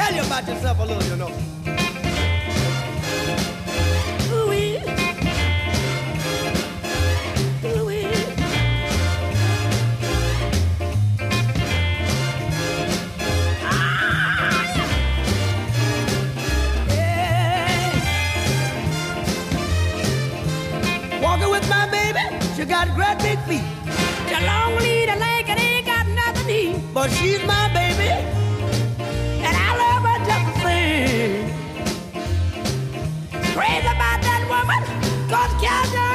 [0.00, 1.30] Tell you about yourself a little, you know.
[4.32, 4.78] Ooh-wee.
[7.68, 8.06] Ooh-wee.
[16.88, 17.92] Yeah.
[21.22, 22.24] Walking with my baby,
[22.56, 23.64] she got great big feet.
[24.28, 26.76] She long lead a leg and ain't got nothing to eat.
[26.94, 28.08] But she's my baby,
[33.54, 34.80] Crazy about that woman,
[35.30, 36.09] cause Caledonia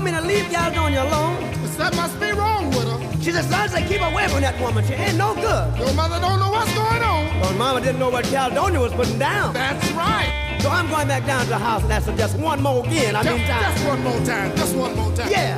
[0.00, 1.36] told me to leave Caledonia alone.
[1.76, 3.22] That must be wrong with her.
[3.22, 4.84] She said, son, say keep away from that woman.
[4.86, 5.78] She ain't no good.
[5.78, 7.40] Your mother don't know what's going on.
[7.40, 9.54] But mama didn't know what Caledonia was putting down.
[9.54, 10.58] That's right.
[10.60, 13.16] So I'm going back down to the house and ask her just one more again.
[13.16, 13.72] I Just, mean, time.
[13.72, 14.56] just one more time.
[14.56, 15.30] Just one more time.
[15.30, 15.56] Yeah.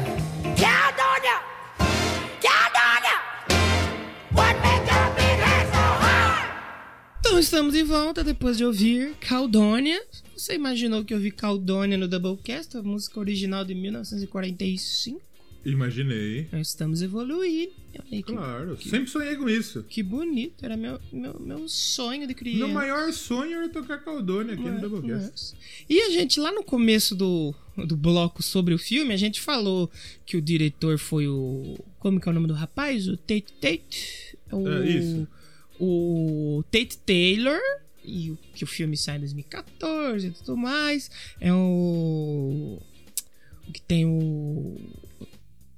[0.55, 1.37] Caledonia!
[2.47, 3.17] Caledonia!
[4.33, 6.49] What make your big head so hard?
[7.21, 10.01] Então estamos de volta depois de ouvir Caldônia.
[10.43, 15.23] Você imaginou que eu ouvi Caldônia no Doublecast, a música original de 1945?
[15.65, 16.49] Imaginei.
[16.51, 17.71] Nós estamos evoluindo.
[18.09, 18.77] Que, Claro.
[18.83, 19.85] Sempre sonhei com isso.
[19.85, 20.65] que bonito.
[20.65, 22.67] Era meu, meu, meu sonho de criança.
[22.67, 25.31] Meu maior sonho era tocar Caldone aqui no Doublecast.
[25.31, 25.57] Nossa.
[25.89, 27.55] E a gente, lá no começo do,
[27.87, 29.89] do bloco sobre o filme, a gente falou
[30.27, 31.79] que o diretor foi o.
[32.01, 33.07] Como que é o nome do rapaz?
[33.07, 34.37] O Tate Tate?
[34.51, 35.29] O, É, isso.
[35.79, 37.61] O Tate Taylor.
[38.05, 41.11] E o, que o filme sai em 2014 e tudo mais.
[41.41, 42.79] É o.
[43.69, 44.77] o que tem o.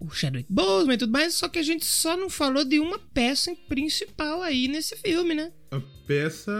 [0.00, 1.34] O Chadwick Boseman e tudo mais.
[1.34, 5.52] Só que a gente só não falou de uma peça principal aí nesse filme, né?
[5.70, 6.52] A peça.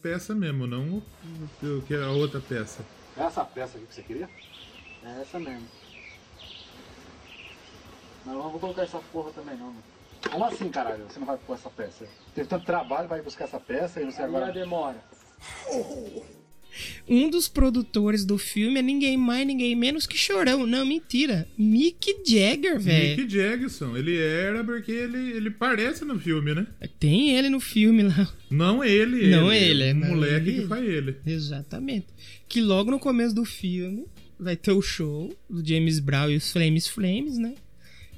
[0.00, 1.02] Peça mesmo, não
[1.62, 2.84] o que é a outra peça.
[3.16, 4.28] É essa peça aqui que você queria?
[5.02, 5.66] É essa mesmo.
[8.24, 9.66] Não, eu não vou colocar essa porra também não.
[9.66, 9.82] mano.
[10.30, 11.04] Como assim, caralho?
[11.04, 12.06] Você não vai pôr essa peça?
[12.38, 14.52] Teve tanto trabalho, vai buscar essa peça e você agora...
[14.52, 14.96] demora.
[17.08, 20.64] Um dos produtores do filme é ninguém mais, ninguém menos que Chorão.
[20.64, 21.48] Não, mentira.
[21.58, 23.16] Mick Jagger, velho.
[23.16, 26.68] Mick Jackson, ele era porque ele, ele parece no filme, né?
[27.00, 28.32] Tem ele no filme lá.
[28.48, 29.30] Não ele.
[29.30, 30.60] Não ele, é é o não moleque ele.
[30.60, 31.16] que faz ele.
[31.26, 32.06] Exatamente.
[32.48, 34.06] Que logo no começo do filme
[34.38, 37.56] vai ter o show do James Brown e os Flames Flames, né?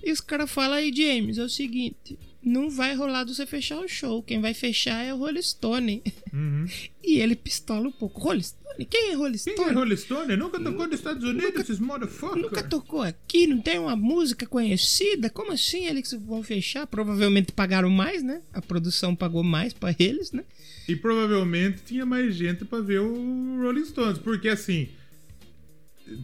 [0.04, 2.18] E os caras falam aí, James, é o seguinte.
[2.42, 4.22] Não vai rolar de você fechar o show.
[4.22, 6.02] Quem vai fechar é o Rolling Stone.
[6.32, 6.66] Uhum.
[7.02, 8.20] E ele pistola um pouco.
[8.20, 8.84] Rolling Stone?
[8.84, 9.70] Quem é Rolling Quem Stone?
[9.70, 10.36] é Rolling Stone?
[10.36, 12.42] Nunca tocou nos Estados Unidos, esses motherfuckers?
[12.42, 15.28] Nunca tocou aqui, não tem uma música conhecida?
[15.30, 16.86] Como assim eles vão fechar?
[16.86, 18.42] Provavelmente pagaram mais, né?
[18.52, 20.44] A produção pagou mais pra eles, né?
[20.86, 24.88] E provavelmente tinha mais gente pra ver o Rolling Stones, porque assim.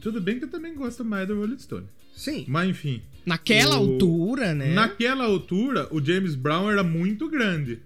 [0.01, 1.87] Tudo bem que eu também gosto mais do Rolling Stone.
[2.17, 2.45] Sim.
[2.49, 3.01] Mas enfim.
[3.25, 4.73] Naquela O- altura, né?
[4.75, 7.79] Naquela altura, o James Brown era muito grande.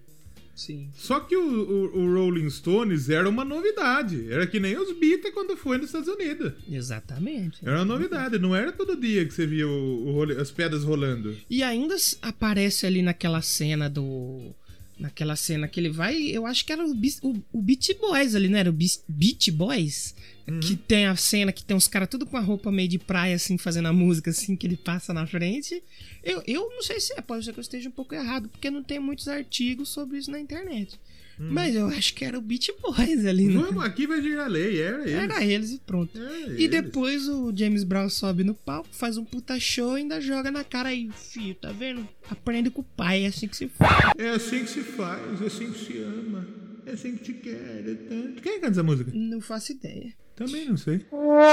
[0.54, 0.88] Sim.
[0.94, 4.30] Só que o, o- o Rolling Stones era uma novidade.
[4.30, 6.52] Era que nem os Beatles quando foi nos Estados Unidos.
[6.70, 7.58] Exatamente.
[7.62, 8.38] Era uma novidade.
[8.38, 11.34] Não era todo dia que você via o- as pedras rolando.
[11.48, 14.54] E ainda aparece ali naquela cena do.
[14.98, 16.14] Naquela cena que ele vai.
[16.28, 18.68] Eu acho que era o, o, o Beat Boys ali, não era?
[18.68, 20.14] O Beast- Beat Boys?
[20.58, 23.36] Que tem a cena que tem uns caras tudo com a roupa meio de praia,
[23.36, 25.82] assim, fazendo a música, assim, que ele passa na frente.
[26.24, 28.70] Eu, eu não sei se é, pode ser que eu esteja um pouco errado, porque
[28.70, 30.98] não tem muitos artigos sobre isso na internet.
[31.42, 33.62] Mas eu acho que era o Beat Boys ali, né?
[33.62, 34.78] Vamos, aqui vai girar lei.
[34.78, 35.12] Era ele.
[35.12, 36.18] Era eles e pronto.
[36.20, 36.70] Era E eles.
[36.70, 40.62] depois o James Brown sobe no palco, faz um puta show e ainda joga na
[40.64, 42.06] cara aí, filho, tá vendo?
[42.28, 44.12] Aprende com o pai, é assim que se faz.
[44.18, 46.46] É assim que se faz, é assim que se ama,
[46.84, 47.84] é assim que te quer.
[47.88, 48.42] é tanto.
[48.42, 49.10] Quem canta essa música?
[49.14, 50.12] Não faço ideia.
[50.40, 51.04] Também não sei.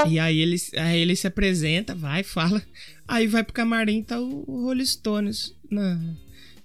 [0.08, 2.62] E aí ele, aí ele se apresenta, vai, fala.
[3.06, 6.00] Aí vai pro camarim, tá o, Rolling Stones na,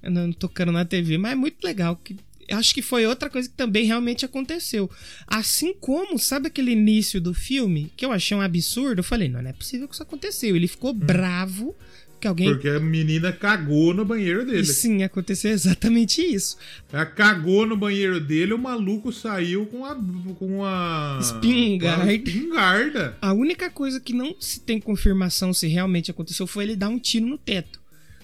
[0.02, 1.18] na- tocando na TV.
[1.18, 1.98] Mas é muito legal.
[1.98, 2.16] Que,
[2.50, 4.90] acho que foi outra coisa que também realmente aconteceu.
[5.28, 9.00] Assim como, sabe aquele início do filme, que eu achei um absurdo?
[9.00, 10.56] Eu falei, não, não é possível que isso aconteceu.
[10.56, 11.76] Ele ficou bravo
[12.24, 12.50] que alguém.
[12.50, 14.66] Porque a menina cagou no banheiro E dele.
[14.66, 16.58] sim, aconteceu exatamente isso.
[16.92, 19.96] Ela cagou no banheiro dele, o maluco saiu com a.
[20.40, 21.20] com a.
[21.22, 22.04] Espingarda.
[22.04, 23.18] com a espingarda.
[23.22, 26.98] A única coisa que não se tem confirmação se realmente aconteceu foi ele dar um
[27.00, 27.82] tiro no teto.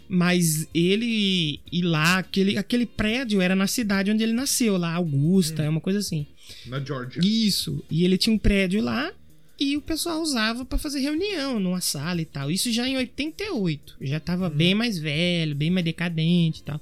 [0.07, 5.61] Mas ele ir lá, aquele, aquele prédio era na cidade onde ele nasceu, lá, Augusta,
[5.61, 6.25] é uma coisa assim.
[6.65, 7.21] Na Georgia.
[7.23, 7.83] Isso.
[7.91, 9.11] E ele tinha um prédio lá
[9.59, 12.49] e o pessoal usava pra fazer reunião numa sala e tal.
[12.49, 13.95] Isso já em 88.
[14.01, 16.81] Já tava bem mais velho, bem mais decadente e tal.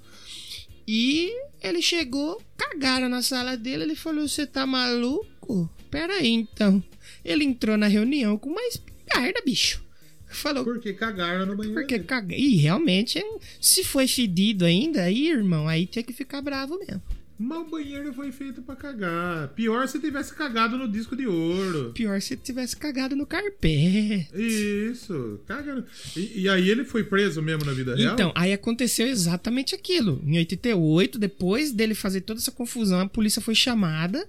[0.88, 5.70] E ele chegou, cagaram na sala dele, ele falou: Você tá maluco?
[5.90, 6.84] Pera aí então.
[7.26, 9.84] Ele entrou na reunião com uma espingarda, bicho.
[10.30, 11.80] Falou, Porque cagaram no banheiro.
[11.80, 12.08] porque dele.
[12.08, 12.36] caga...
[12.36, 13.24] E realmente,
[13.62, 17.02] se foi fedido ainda, aí, irmão, aí tinha que ficar bravo mesmo.
[17.40, 19.50] Mas o banheiro foi feito pra cagar.
[19.50, 21.92] Pior se tivesse cagado no disco de ouro.
[21.94, 24.28] Pior se tivesse cagado no carpete.
[24.34, 25.76] Isso, caga.
[25.76, 25.86] no-
[26.16, 28.14] E, e aí ele foi preso mesmo na vida real?
[28.14, 30.20] Então, aí aconteceu exatamente aquilo.
[30.26, 34.28] Em 88, depois dele fazer toda essa confusão, a polícia foi chamada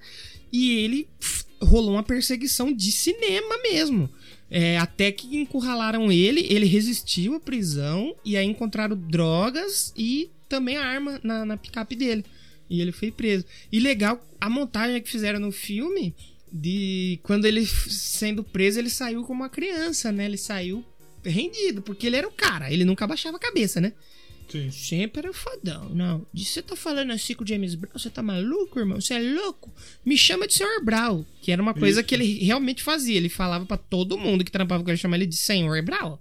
[0.53, 1.09] e ele
[1.61, 4.11] rolou uma perseguição de cinema mesmo.
[4.51, 10.77] É, até que encurralaram ele, ele resistiu à prisão e aí encontraram drogas e também
[10.79, 12.25] a arma na, na picape dele.
[12.71, 13.45] E ele foi preso.
[13.73, 16.15] E legal, a montagem que fizeram no filme
[16.53, 20.25] de quando ele sendo preso, ele saiu como uma criança, né?
[20.27, 20.85] Ele saiu
[21.25, 23.93] rendido, porque ele era o cara, ele nunca baixava a cabeça, né?
[24.49, 24.71] Sim.
[24.71, 25.91] Sempre era fodão.
[25.91, 28.99] Não, de você tá falando assim com o James Brown, você tá maluco, irmão?
[28.99, 29.71] Você é louco?
[30.07, 32.09] Me chama de Senhor Brown, que era uma coisa Isso.
[32.09, 33.17] que ele realmente fazia.
[33.19, 36.17] Ele falava pra todo mundo que trampava com ele, chamar ele de Senhor Brown.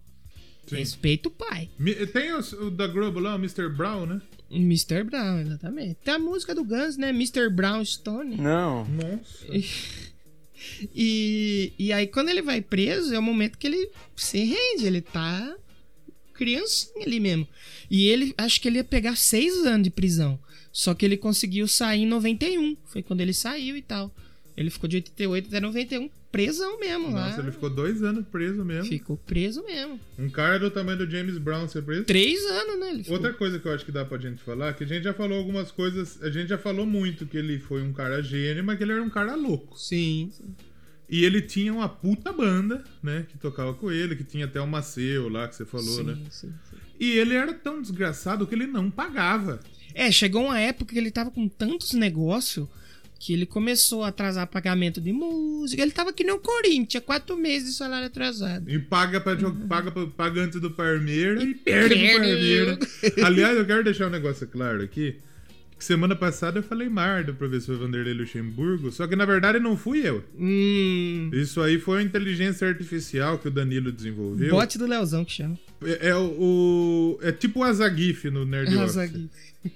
[0.68, 0.76] Sim.
[0.76, 1.70] Respeita o pai.
[2.12, 3.70] Tem os- o, da Globo lá, o Mr.
[3.70, 4.22] Brown, né?
[4.50, 5.04] Mr.
[5.04, 5.98] Brown, exatamente.
[6.04, 7.10] Tem a música do Guns, né?
[7.10, 7.50] Mr.
[7.50, 8.38] Brownstone.
[8.38, 8.86] Não.
[8.86, 9.48] Nossa.
[10.96, 14.86] E, e aí, quando ele vai preso, é o momento que ele se rende.
[14.86, 15.56] Ele tá
[16.34, 17.48] criancinha ali mesmo.
[17.90, 20.40] E ele, acho que ele ia pegar seis anos de prisão.
[20.72, 22.78] Só que ele conseguiu sair em 91.
[22.86, 24.14] Foi quando ele saiu e tal.
[24.56, 27.30] Ele ficou de 88 até 91, presão mesmo lá.
[27.30, 28.86] Nossa, ele ficou dois anos preso mesmo.
[28.86, 30.00] Ficou preso mesmo.
[30.18, 32.04] Um cara do tamanho do James Brown ser preso.
[32.04, 33.04] Três anos, né?
[33.04, 33.14] Ficou.
[33.14, 35.38] Outra coisa que eu acho que dá pra gente falar, que a gente já falou
[35.38, 38.84] algumas coisas, a gente já falou muito que ele foi um cara gênio, mas que
[38.84, 39.78] ele era um cara louco.
[39.78, 40.30] Sim.
[40.32, 40.56] sim.
[41.10, 44.68] E ele tinha uma puta banda, né, que tocava com ele, que tinha até o
[44.68, 46.18] Maceu lá que você falou, sim, né?
[46.30, 46.78] sim, sim.
[47.00, 49.60] E ele era tão desgraçado que ele não pagava.
[49.94, 52.68] É, chegou uma época que ele tava com tantos negócios
[53.20, 55.82] que ele começou a atrasar pagamento de música.
[55.82, 58.70] Ele tava que nem o Corinthians, quatro meses de salário atrasado.
[58.70, 59.36] E paga, pra,
[59.68, 62.18] paga, paga antes do Parmeira e, perde pro perde.
[62.18, 62.80] Parmeira.
[63.24, 65.18] Aliás, eu quero deixar um negócio claro aqui.
[65.80, 70.00] Semana passada eu falei mar do professor Vanderlei Luxemburgo, só que na verdade não fui
[70.08, 70.24] eu.
[70.38, 71.30] Hum.
[71.32, 74.50] Isso aí foi a inteligência artificial que o Danilo desenvolveu.
[74.52, 75.58] Bote do Leozão que chama.
[75.84, 78.98] É, é o, o- É tipo o Azagif no Nerd Office.
[78.98, 79.30] Azagif.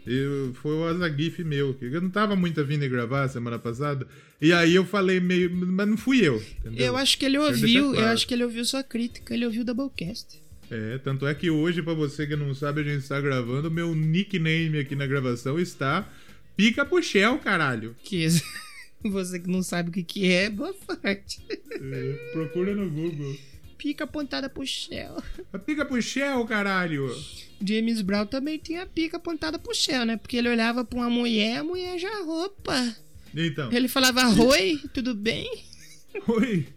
[0.08, 1.74] Eu, foi o Azagif meu.
[1.76, 4.08] que Eu não tava muito afim de gravar semana passada.
[4.41, 5.54] E aí eu falei meio.
[5.54, 6.41] Mas não fui eu.
[6.62, 6.88] entendeu?
[6.88, 8.08] Eu acho que ele ouviu, deixar eu claro.
[8.10, 10.41] acho que ele ouviu sua crítica, ele ouviu o Doublecast.
[10.72, 13.69] É, tanto é que hoje, pra você que não sabe, a gente está gravando.
[13.69, 16.07] Meu nickname aqui na gravação está
[16.55, 17.93] Pica Shell, caralho.
[18.01, 18.28] Que
[19.03, 21.41] você que não sabe o que, que é, boa sorte.
[21.49, 23.36] É, procura no Google.
[23.78, 25.22] Pica apontada pro céu.
[25.51, 27.13] A Pica pro Shell, caralho.
[27.61, 30.15] James Brown também tinha a pica apontada pro céu, né?
[30.15, 32.95] Porque ele olhava pra uma mulher, a mulher já roupa.
[33.36, 33.72] Então.
[33.74, 35.49] Ele falava, oi, tudo bem?
[36.28, 36.67] Oi.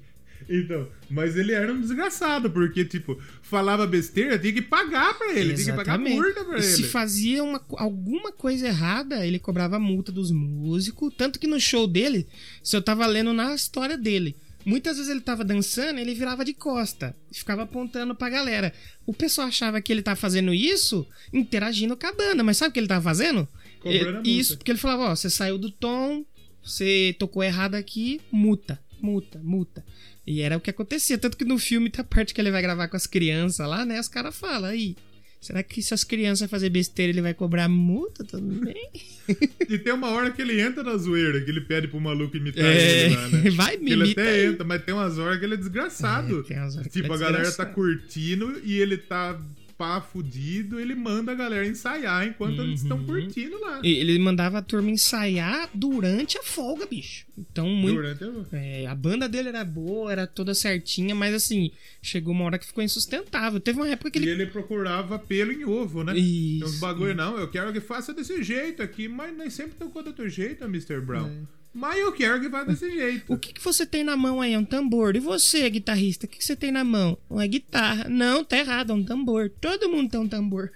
[0.49, 5.55] Então, mas ele era um desgraçado, porque, tipo, falava besteira, tinha que pagar pra ele,
[5.55, 6.17] tinha que pagar Exatamente.
[6.21, 6.89] multa pra E se ele.
[6.89, 11.13] fazia uma alguma coisa errada, ele cobrava multa dos músicos.
[11.17, 12.27] Tanto que no show dele,
[12.63, 16.55] se eu tava lendo na história dele, muitas vezes ele tava dançando, ele virava de
[16.55, 18.73] costa e ficava apontando pra galera.
[19.07, 22.73] O pessoal achava que ele tava fazendo isso interagindo com a banda, mas sabe o
[22.73, 23.47] que ele tava fazendo?
[23.81, 24.29] Cobrando multa.
[24.31, 26.25] Isso, porque ele falava: ó, você saiu do tom,
[26.63, 29.85] você tocou errado aqui, multa, multa, multa.
[30.27, 31.19] E era o que acontecia.
[31.19, 33.85] Tanto que no filme tem a parte que ele vai gravar com as crianças lá,
[33.85, 34.01] né?
[34.01, 34.97] Os caras falam aí.
[35.41, 38.91] Será que se as crianças fazer besteira ele vai cobrar multa também?
[39.69, 42.63] E tem uma hora que ele entra na zoeira, que ele pede pro maluco imitar
[42.65, 43.51] É, ele lá, né?
[43.57, 44.47] vai, me Ele até aí.
[44.47, 46.41] entra, mas tem umas horas que ele é desgraçado.
[46.41, 49.41] É, tem umas horas que tipo, ele é a galera tá curtindo e ele tá
[49.77, 53.07] pá fudido, ele manda a galera ensaiar enquanto eles estão Uhum.
[53.07, 53.81] curtindo lá.
[53.83, 57.27] E Ele mandava a turma ensaiar durante a folga, bicho.
[57.37, 57.97] Então, muito.
[57.97, 61.71] Durante o- É, a banda dele era boa, era toda certinha, mas assim,
[62.01, 63.59] chegou uma hora que ficou insustentável.
[63.61, 64.31] Teve uma época que E ele.
[64.43, 66.17] ele procurava pelo em ovo, né?
[66.17, 69.75] Isso, Tem uns bagulho, não, eu quero que faça desse jeito aqui, mas nem sempre
[69.77, 71.01] tocou do outro jeito, Mr.
[71.01, 71.29] Brown.
[71.29, 71.64] Mas
[71.97, 73.33] eu quero que faça desse jeito.
[73.33, 74.53] O que, que você tem na mão aí?
[74.53, 75.17] É um tambor.
[75.17, 77.19] E você, guitarrista, o que, que você tem na mão?
[77.29, 78.09] Uma guitarra.
[78.09, 79.51] Não, tá errado, é um tambor.
[79.61, 80.71] Todo mundo tem um tambor.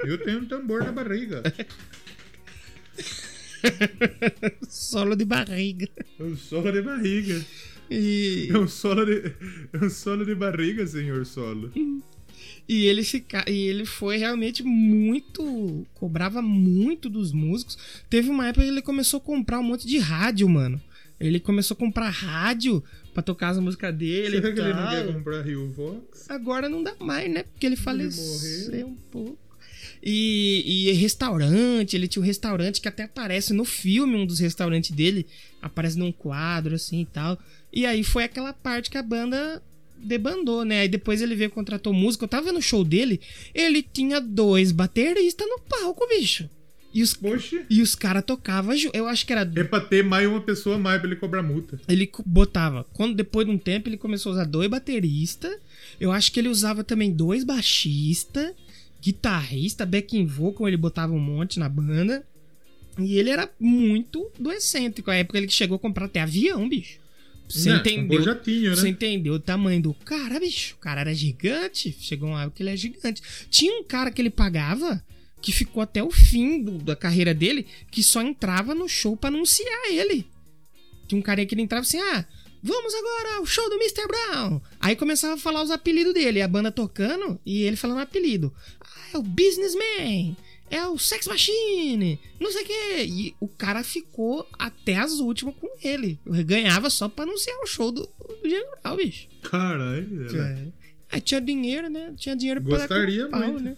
[0.00, 1.42] Eu tenho um tambor na barriga.
[4.68, 5.88] Solo de barriga.
[6.18, 7.44] É um solo de barriga.
[7.90, 9.32] E, É um solo de,
[9.72, 11.72] é um solo de barriga, senhor solo.
[12.72, 15.84] E ele fica, e ele foi realmente muito.
[15.92, 17.76] Cobrava muito dos músicos.
[18.08, 20.80] Teve uma época que ele começou a comprar um monte de rádio, mano.
[21.18, 22.80] Ele começou a comprar rádio
[23.12, 24.40] pra tocar as músicas dele.
[24.40, 26.30] Será que ele não quer comprar Rio Vox?
[26.30, 27.42] Agora não dá mais, né?
[27.42, 29.36] Porque ele faleceu um pouco.
[30.00, 34.92] E, e restaurante, ele tinha um restaurante que até aparece no filme, um dos restaurantes
[34.92, 35.26] dele,
[35.60, 37.36] aparece num quadro assim e tal.
[37.72, 39.60] E aí foi aquela parte que a banda
[40.02, 40.80] debandou, né?
[40.80, 42.24] Aí depois ele veio e contratou músico.
[42.24, 43.20] Eu tava vendo o show dele,
[43.54, 46.48] ele tinha dois bateristas no palco, bicho.
[46.92, 47.64] E os, Poxa.
[47.70, 50.98] e os caras tocavam, eu acho que era É pra ter mais uma pessoa mais
[51.00, 51.80] pra ele cobrar multa.
[51.88, 52.84] ele botava.
[52.92, 55.54] Quando depois de um tempo ele começou a usar dois bateristas.
[56.00, 58.52] Eu acho que ele usava também dois baixistas,
[59.00, 62.24] guitarrista, backing vocal, ele botava um monte na banda.
[62.98, 65.10] E ele era muito do excêntrico.
[65.10, 66.98] A época ele chegou a comprar até avião, bicho.
[67.50, 68.22] Você Né, entendeu?
[68.22, 68.76] jatinho, né?
[68.76, 70.74] Você entendeu o tamanho do cara, bicho?
[70.76, 71.94] O cara era gigante.
[72.00, 73.22] Chegou uma época que ele é gigante.
[73.50, 75.04] Tinha um cara que ele pagava
[75.42, 79.28] que ficou até o fim do- da carreira dele, que só entrava no show pra
[79.28, 80.26] anunciar ele.
[81.08, 82.24] Tinha um carinha que ele entrava assim, ah,
[82.62, 84.06] vamos agora ao show do Mr.
[84.06, 84.60] Brown.
[84.78, 88.52] Aí começava a falar os apelidos dele, a banda tocando e ele falando apelido.
[88.80, 90.36] Ah, é o Businessman,
[90.70, 93.04] é o Sex Machine, não sei o quê.
[93.06, 96.18] E o cara ficou até as últimas com ele.
[96.44, 98.36] Ganhava só pra anunciar o show do, do
[98.82, 99.28] Brown, bicho.
[99.42, 100.36] Caralho.
[100.36, 100.66] É.
[101.12, 102.14] Aí tinha dinheiro, né?
[102.16, 103.62] Tinha dinheiro pra dar Gostaria pau, muito.
[103.64, 103.76] né?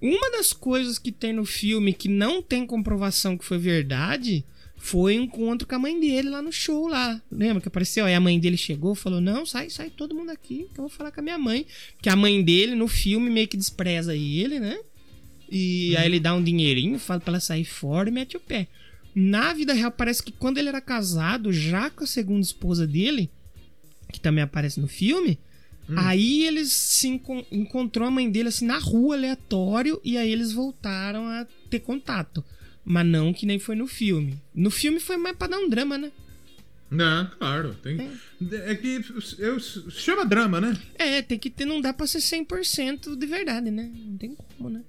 [0.00, 4.44] Uma das coisas que tem no filme que não tem comprovação que foi verdade
[4.76, 7.22] foi um encontro com a mãe dele lá no show lá.
[7.30, 8.04] Lembra que apareceu?
[8.04, 10.88] Aí a mãe dele chegou falou: Não, sai, sai todo mundo aqui, que eu vou
[10.88, 11.64] falar com a minha mãe.
[12.02, 14.76] Que a mãe dele, no filme, meio que despreza ele, né?
[15.54, 18.66] E aí ele dá um dinheirinho, fala pra ela sair fora e mete o pé.
[19.14, 23.30] Na vida real, parece que quando ele era casado, já com a segunda esposa dele,
[24.10, 25.38] que também aparece no filme,
[25.94, 30.52] aí eles se encon- encontrou a mãe dele assim na rua, aleatório, e aí eles
[30.52, 32.42] voltaram a ter contato.
[32.82, 34.38] Mas não que nem foi no filme.
[34.54, 36.10] No filme foi mais pra dar um drama, né?
[36.90, 37.74] Não, claro.
[37.82, 38.10] Tem...
[38.66, 39.04] É que
[39.38, 40.76] eu, chama drama, né?
[40.94, 43.90] É, tem que ter, não dá pra ser 100% de verdade, né?
[44.06, 44.80] Não tem como, né?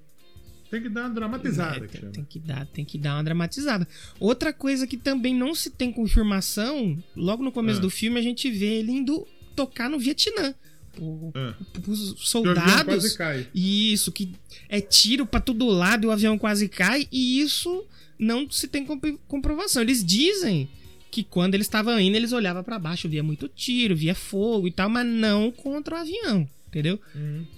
[0.74, 1.84] Tem que dar uma dramatizada.
[1.84, 3.86] É, que tem, que dar, tem que dar uma dramatizada.
[4.18, 7.82] Outra coisa que também não se tem confirmação, logo no começo Ah.
[7.82, 10.54] do filme a gente vê ele indo tocar no Vietnã.
[10.98, 11.54] O, Ah.
[11.88, 12.84] os O avião soldados.
[12.84, 13.46] quase cai.
[13.54, 14.32] Isso, que
[14.68, 17.84] é tiro pra todo lado e o avião quase cai, e isso
[18.18, 19.82] não se tem compro- comprovação.
[19.82, 20.68] Eles dizem
[21.10, 24.72] que quando eles estavam indo, eles olhavam pra baixo, via muito tiro, via fogo e
[24.72, 26.98] tal, mas não contra o avião, entendeu?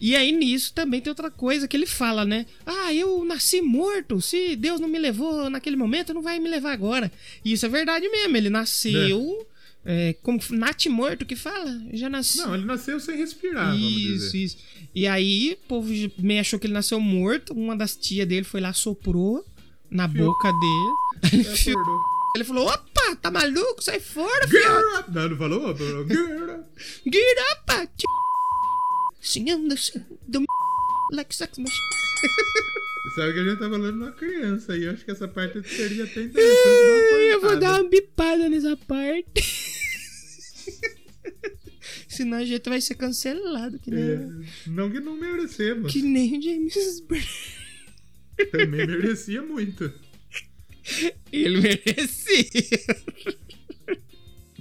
[0.01, 2.45] E aí nisso também tem outra coisa que ele fala, né?
[2.67, 6.73] Ah, eu nasci morto, se Deus não me levou naquele momento, não vai me levar
[6.73, 7.11] agora.
[7.45, 9.47] E isso é verdade mesmo, ele nasceu.
[9.85, 11.81] é, como nat morto que fala?
[11.93, 12.47] Já nasceu.
[12.47, 14.39] Não, ele nasceu sem respirar, vamos Isso, dizer.
[14.39, 14.57] isso.
[14.95, 17.53] E aí, o povo meio achou que ele nasceu morto.
[17.55, 19.45] Uma das tias dele foi lá, soprou
[19.91, 20.27] na Fiou.
[20.27, 20.95] boca dele.
[21.47, 21.79] É, Fiou.
[21.81, 22.01] acordou.
[22.35, 23.83] Ele falou: opa, tá maluco?
[23.83, 24.63] Sai fora, filho.
[25.09, 25.75] Não, não falou?
[25.77, 26.65] Falou, Get up!
[27.11, 27.73] Get up,
[29.27, 29.75] Singing the,
[30.31, 30.45] the
[31.13, 31.91] like sex machine.
[33.17, 35.63] Sabe que a gente tá falando de uma criança e eu acho que essa parte
[35.69, 36.69] seria até interessante.
[36.69, 39.43] uma Eu vou dar uma bipada nessa parte.
[42.09, 44.29] Senão a gente vai ser cancelado, que nem, É,
[44.69, 45.93] não que não merecemos.
[45.93, 47.23] que nem o James Brown.
[48.53, 49.93] Também merecia muito.
[51.33, 52.45] Ele merecia.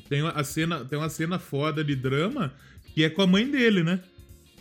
[0.10, 2.54] Tem uma, a cena, tem uma cena foda de drama
[2.94, 4.02] que é com a mãe dele, né?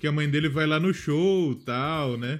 [0.04, 2.38] Que a mãe dele vai lá no show e tal, né?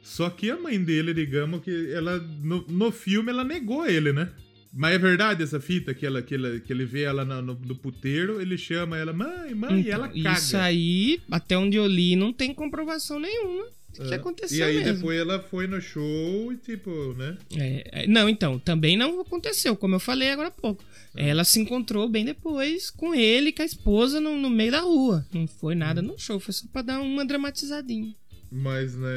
[0.00, 4.30] Só que a mãe dele, digamos que ela no, no filme ela negou ele, né?
[4.72, 7.54] Mas é verdade essa fita que, ela, que, ela, que ele vê ela no, no,
[7.54, 10.20] no puteiro, ele chama ela, mãe, mãe, e ela caga.
[10.20, 13.66] Então, Isso aí, até onde eu li, não tem comprovação nenhuma.
[13.98, 14.16] O que É.
[14.16, 14.94] aconteceu E aí mesmo.
[14.94, 17.36] depois ela foi no show e tipo, né?
[17.56, 20.82] É, é, não, então, também não aconteceu, como eu falei agora há pouco.
[21.16, 21.28] É.
[21.30, 25.26] Ela se encontrou bem depois com ele com a esposa no, no meio da rua.
[25.34, 25.78] Não foi Hum.
[25.78, 28.14] nada no show, foi só pra dar uma dramatizadinha.
[28.52, 29.08] Mas né,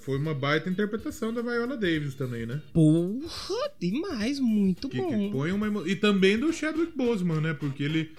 [0.00, 2.60] foi uma baita interpretação da Viola Davis também, né?
[2.72, 5.30] Porra, demais, muito Que, que bom.
[5.30, 7.54] põe uma E também do Chadwick Boseman, né?
[7.54, 8.10] Porque ele,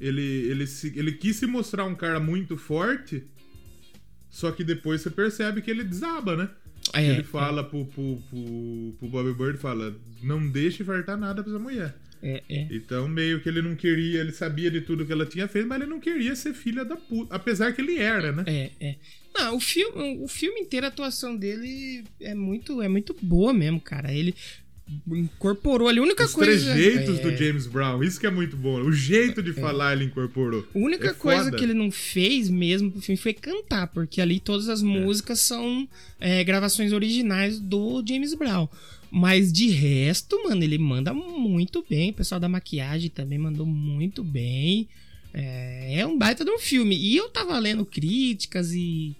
[0.00, 3.24] ele, ele, se- ele quis se mostrar um cara muito forte,
[4.34, 6.48] só que depois você percebe que ele desaba, né?
[6.92, 11.52] É, ele fala pro, pro, pro, pro Bobby Bird, fala, não deixe faltar nada pra
[11.52, 11.94] essa mulher.
[12.20, 12.66] É, é.
[12.72, 15.80] Então, meio que ele não queria, ele sabia de tudo que ela tinha feito, mas
[15.80, 17.32] ele não queria ser filha da puta.
[17.32, 18.42] Apesar que ele era, né?
[18.48, 18.96] É, é.
[19.38, 23.80] Não, o filme, o filme inteiro, a atuação dele é muito, é muito boa mesmo,
[23.80, 24.12] cara.
[24.12, 24.34] Ele
[25.08, 25.98] incorporou ali.
[25.98, 26.50] A única Os coisa.
[26.72, 28.80] trejeitos é, do James Brown, isso que é muito bom.
[28.80, 30.66] O jeito de falar ele incorporou.
[30.74, 31.56] A única É coisa foda.
[31.56, 35.88] que ele não fez mesmo pro filme foi cantar, porque ali todas as músicas são
[36.20, 38.68] é, gravações originais do James Brown.
[39.10, 42.10] Mas de resto, mano, ele manda muito bem.
[42.10, 44.88] O pessoal da maquiagem também mandou muito bem.
[45.32, 46.96] É, é um baita de um filme.
[46.96, 49.14] E eu tava lendo críticas e.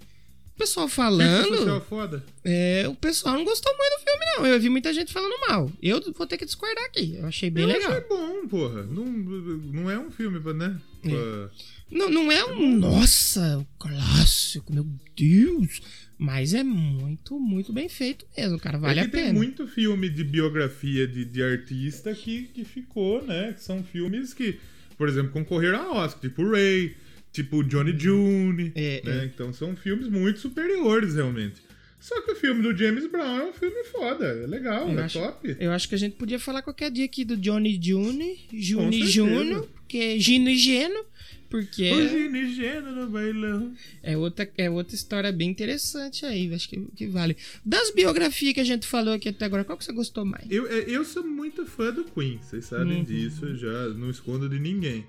[0.56, 1.80] O pessoal Crítica social falando.
[1.82, 2.24] foda.
[2.44, 4.46] é, o pessoal não gostou muito do filme, não.
[4.46, 5.70] Eu vi muita gente falando mal.
[5.82, 7.16] Eu vou ter que discordar aqui.
[7.16, 7.90] Eu achei bem eu legal.
[7.90, 8.82] achei bom, porra.
[8.84, 10.80] Não, não é um filme, né?
[11.02, 11.50] Pra-
[11.90, 12.76] Não, não é um.
[12.78, 14.86] Nossa, um clássico, meu
[15.16, 15.82] Deus.
[16.16, 18.78] Mas é muito, muito bem feito mesmo, cara.
[18.78, 19.24] Vale é a pena.
[19.26, 23.52] tem muito filme de biografia de, de artista que, que ficou, né?
[23.54, 24.60] Que são filmes que,
[24.96, 26.94] por exemplo, concorreram a Oscar, tipo Ray,
[27.34, 28.72] tipo Johnny June.
[28.74, 29.30] É, né?
[29.34, 31.62] Então são filmes muito superiores, realmente.
[32.00, 35.02] Só que o filme do James Brown é um filme foda, é legal, Eu é
[35.04, 35.56] acho- top.
[35.58, 39.06] Eu acho que a gente podia falar qualquer dia aqui do Johnny June, certeza.
[39.10, 41.02] Júnior, porque é Gino e Geno,
[41.48, 43.72] porque O Gino Geno no bailão.
[44.02, 47.38] é outra, é outra história bem interessante aí, acho que, que vale.
[47.64, 50.44] Das biografias que a gente falou aqui até agora, qual que você gostou mais?
[50.50, 53.04] Eu, é, eu sou muito fã do Queen, vocês sabem Uhum.
[53.04, 55.06] disso, eu já não escondo de ninguém.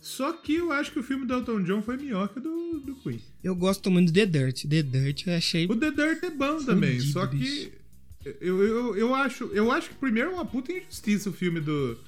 [0.00, 2.80] Só que eu acho que o filme do Elton John foi melhor que o do,
[2.80, 3.20] do Queen.
[3.44, 4.62] Eu gosto muito do The Dirt.
[4.66, 5.66] The Dirt eu achei.
[5.66, 7.70] O The Dirt é bom também, Fudido, só que bicho.
[8.40, 11.98] eu, eu, eu, acho, eu acho que primeiro é uma puta injustiça o filme do,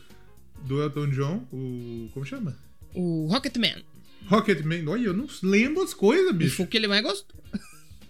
[0.65, 2.09] do Elton John, o.
[2.15, 2.57] Como chama?
[2.95, 3.83] O Rocketman.
[4.27, 4.87] Rocketman.
[4.89, 6.57] Olha, eu não lembro as coisas, bicho.
[6.57, 7.41] foi o que ele mais gostou.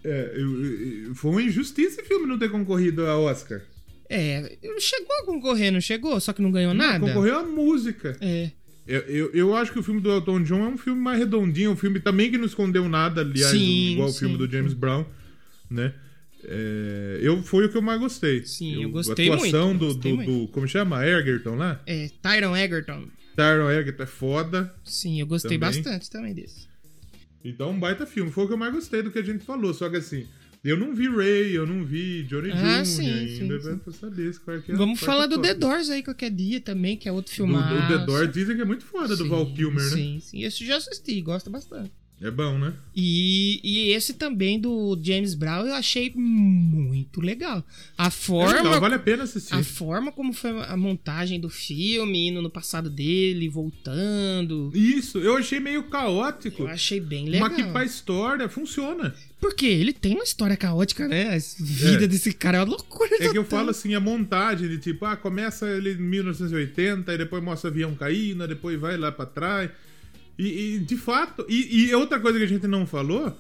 [0.05, 0.65] É, eu-
[1.09, 3.63] eu- foi uma injustiça esse filme não ter concorrido a Oscar.
[4.09, 6.21] É, chegou a concorrer, não chegou?
[6.21, 7.01] Só que não ganhou Não, nada?
[7.07, 8.17] Concorreu a música.
[8.21, 8.51] É.
[8.87, 11.71] Eu, eu, eu acho que o filme do Elton John é um filme mais redondinho,
[11.71, 14.19] um filme também que não escondeu nada, aliás, Sim, igual o sim.
[14.21, 15.05] filme do James Brown,
[15.71, 15.95] né?
[16.45, 18.45] É, eu, foi o que eu mais gostei.
[18.45, 20.31] Sim, eu gostei A atuação muito, do, do, muito.
[20.33, 21.07] do- Como chama?
[21.07, 21.81] Egerton lá?
[21.87, 23.07] É, Tyron Egerton.
[23.37, 24.75] Tyron Egerton é foda.
[24.85, 25.81] Sim, eu gostei Também.
[25.83, 26.67] bastante também desse.
[27.45, 28.31] Então, um baita filme.
[28.33, 29.73] Foi o que eu mais gostei do que a gente falou.
[29.73, 30.27] Só que assim,
[30.65, 32.87] eu não vi Ray, eu não vi Johnny Ah, Jr.
[32.87, 33.79] sim, ainda, sim, sim.
[33.79, 35.49] pra saber qual é que é Vamos é falar do toca.
[35.49, 37.89] The Doors aí qualquer dia também, que é outro Do, filmar.
[37.89, 39.91] do The Doors dizem que é muito foda, do Val Kilmer, né?
[39.91, 40.43] Sim, sim.
[40.45, 41.93] Esse eu já assisti, gosto bastante.
[42.23, 42.73] É bom, né?
[42.95, 47.65] E, e esse também do James Brown eu achei muito legal.
[47.99, 49.53] A É forma, legal, vale a pena assistir.
[49.55, 54.71] a forma como foi a montagem do filme, indo no passado dele, voltando.
[54.75, 56.63] Isso, eu achei meio caótico.
[56.63, 57.49] Eu achei bem legal.
[57.49, 59.15] Mas que pra história funciona.
[59.41, 61.35] Porque ele tem uma história caótica, né?
[61.35, 62.07] A vida É.
[62.07, 63.11] desse cara é uma loucura.
[63.19, 67.19] É que eu falo assim, a montagem de tipo, ah, começa ele em 1980, e
[67.19, 69.71] depois mostra o avião caindo, depois vai lá pra trás.
[70.39, 73.37] E, e, de fato, e, e outra coisa que a gente não falou,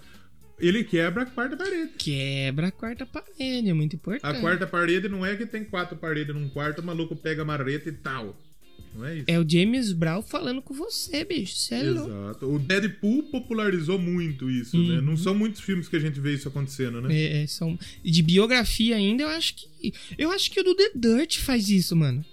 [0.58, 1.92] ele quebra a quarta parede.
[1.98, 4.24] Quebra a quarta parede, é muito importante.
[4.24, 7.44] A quarta parede não é que tem quatro paredes num quarto, o maluco pega a
[7.44, 8.36] marreta e tal.
[8.94, 9.24] Não é isso?
[9.26, 11.56] É o James Brown falando com você, bicho.
[11.56, 12.10] Você é louco.
[12.10, 12.54] Exato.
[12.54, 14.96] O Deadpool popularizou muito isso, né?
[14.96, 15.02] Uhum.
[15.02, 17.14] Não são muitos filmes que a gente vê isso acontecendo, né?
[17.14, 17.78] É, é, são...
[18.04, 19.94] E de biografia ainda, eu acho que.
[20.18, 22.24] Eu acho que o do The Dirt faz isso, mano.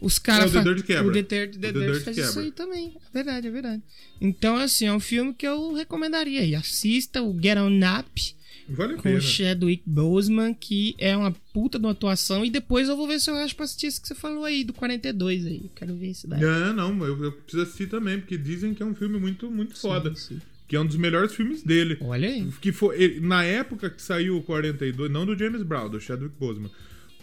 [0.00, 0.54] Os caras.
[0.54, 1.08] É, o The fa- Dirt quebra.
[1.08, 2.30] O Dirt Dirt faz quebra.
[2.30, 2.96] isso aí também.
[2.96, 3.82] É verdade, é verdade.
[4.20, 6.54] Então, assim, é um filme que eu recomendaria aí.
[6.54, 8.38] Assista o Get On Up
[8.70, 12.44] Vale com o Chadwick Boseman, que é uma puta de uma atuação.
[12.44, 14.62] E depois eu vou ver se eu acho pra assistir esse que você falou aí,
[14.62, 15.70] do 42 aí.
[15.74, 16.40] Quero ver esse daí.
[16.40, 19.74] Não, não, eu, eu preciso assistir também, porque dizem que é um filme muito, muito
[19.78, 20.14] foda.
[20.14, 20.38] sim.
[20.68, 21.96] Que é um dos melhores filmes dele.
[22.02, 22.46] Olha aí.
[22.60, 26.70] Que foi, na época que saiu o 42, não do James Brown, do Chadwick Boseman.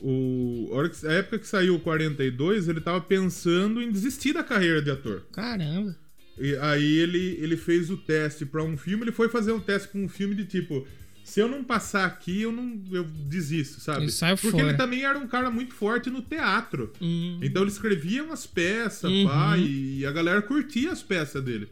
[0.01, 4.33] O, a, hora que- a época que saiu o 42, ele tava pensando em desistir
[4.33, 5.23] da carreira de ator.
[5.31, 5.95] Caramba.
[6.37, 9.87] E aí ele, ele fez o teste pra um filme, ele foi fazer um teste
[9.87, 10.85] pra um filme de tipo,
[11.23, 14.03] se eu não passar aqui, eu não eu desisto, sabe?
[14.03, 14.63] Ele Porque fora.
[14.67, 16.91] ele também era um cara muito forte no teatro.
[17.01, 17.39] Hum.
[17.41, 19.25] Então ele escrevia umas peças, Uhum.
[19.25, 21.69] pá, e a galera curtia as peças dele.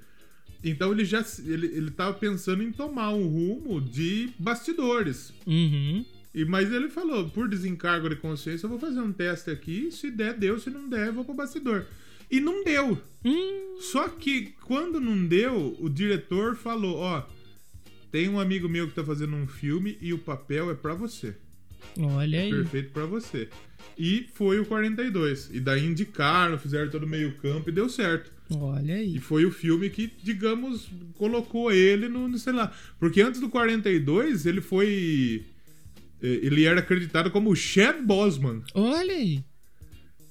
[0.64, 5.34] Então ele já ele, ele tava pensando em tomar um rumo de bastidores.
[5.46, 6.06] Uhum.
[6.34, 10.10] E, mas ele falou, por desencargo de consciência, eu vou fazer um teste aqui, se
[10.10, 11.86] der, deu, se não der, eu vou pro bastidor.
[12.30, 12.98] E não deu.
[13.24, 13.78] Hum.
[13.80, 17.24] Só que quando não deu, o diretor falou, ó,
[18.12, 21.36] tem um amigo meu que tá fazendo um filme e o papel é pra você.
[22.00, 22.50] Olha aí.
[22.50, 23.50] Perfeito pra você.
[23.98, 25.50] E foi o 42.
[25.54, 28.32] E daí indicaram, fizeram todo meio campo e deu certo.
[28.52, 29.16] Olha aí.
[29.16, 32.72] E foi o filme que, digamos, colocou ele no, no, sei lá.
[33.00, 35.46] Porque antes do 42, ele foi.
[36.24, 39.44] Eh, Ele era acreditado como o Chad Bosman Olha aí.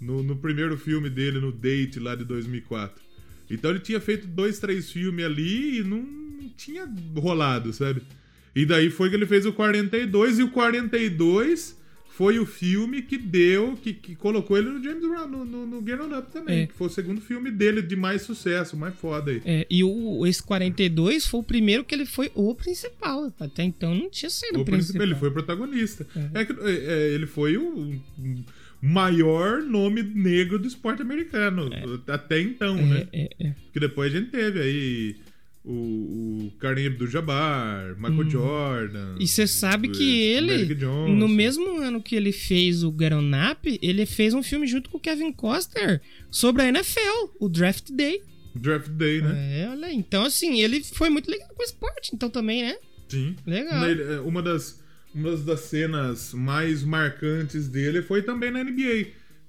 [0.01, 3.01] no, no primeiro filme dele, no Date lá de 2004.
[3.51, 6.05] Então ele tinha feito dois, três filmes ali e não
[6.57, 8.03] tinha rolado, sabe?
[8.55, 11.79] E daí foi que ele fez o 42 e o 42
[12.23, 15.85] foi o filme que deu, que, que colocou ele no James Brown, no, no, no
[15.85, 16.61] Get On Up também.
[16.61, 16.67] É.
[16.69, 19.43] Que foi o segundo filme dele de mais sucesso, mais foda aí.
[19.45, 23.33] É, e o, esse 42 foi o primeiro que ele foi o principal.
[23.41, 25.03] Até então não tinha sido o O principal.
[25.03, 26.07] ele foi protagonista.
[26.33, 26.45] É.
[26.45, 27.93] que, é, é, ele foi o
[28.83, 31.71] o maior nome negro do esporte americano.
[32.07, 33.09] Até então, né?
[33.13, 33.55] É, é, é.
[33.73, 35.17] Que depois a gente teve aí
[35.65, 39.15] o, o Kareem Abdul-Jabbar, Michael Jordan.
[39.15, 39.17] Hum.
[39.21, 40.75] E você sabe que ele,
[41.17, 44.99] no mesmo ano que ele fez o On Up, ele fez um filme junto com
[44.99, 46.01] o Kevin Costner
[46.31, 48.23] sobre a NFL, o Draft Day.
[48.55, 49.63] Draft Day, né?
[49.63, 49.93] É, olha.
[49.93, 52.77] Então, assim, ele foi muito ligado com o esporte, então também, né?
[53.09, 53.37] Sim.
[53.47, 53.85] Legal.
[53.85, 54.83] É, Uma das,
[55.15, 59.07] uma das cenas mais marcantes dele foi também na NBA.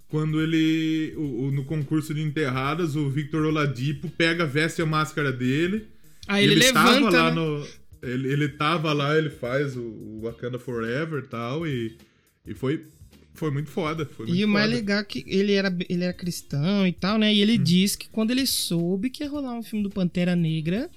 [0.08, 5.32] Quando ele, o- o- no concurso de enterradas, o Victor Oladipo pega, veste a máscara
[5.32, 5.88] dele.
[6.28, 7.36] Aí ele, tava levanta, lá né?
[7.36, 7.68] no.
[8.02, 11.98] Ele, ele tava lá, ele faz o, o Wakanda Forever e tal, e,
[12.46, 12.86] e foi,
[13.34, 14.06] foi muito foda.
[14.06, 14.76] Foi muito E o mais foda.
[14.76, 17.34] legal é que ele era, ele era cristão e tal, né?
[17.34, 17.64] E ele Hum.
[17.64, 20.90] disse que quando ele soube que ia rolar um filme do Pantera Negra,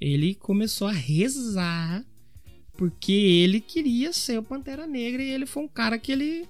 [0.00, 2.04] ele começou a rezar
[2.76, 6.48] porque ele queria ser o Pantera Negra e ele foi um cara que ele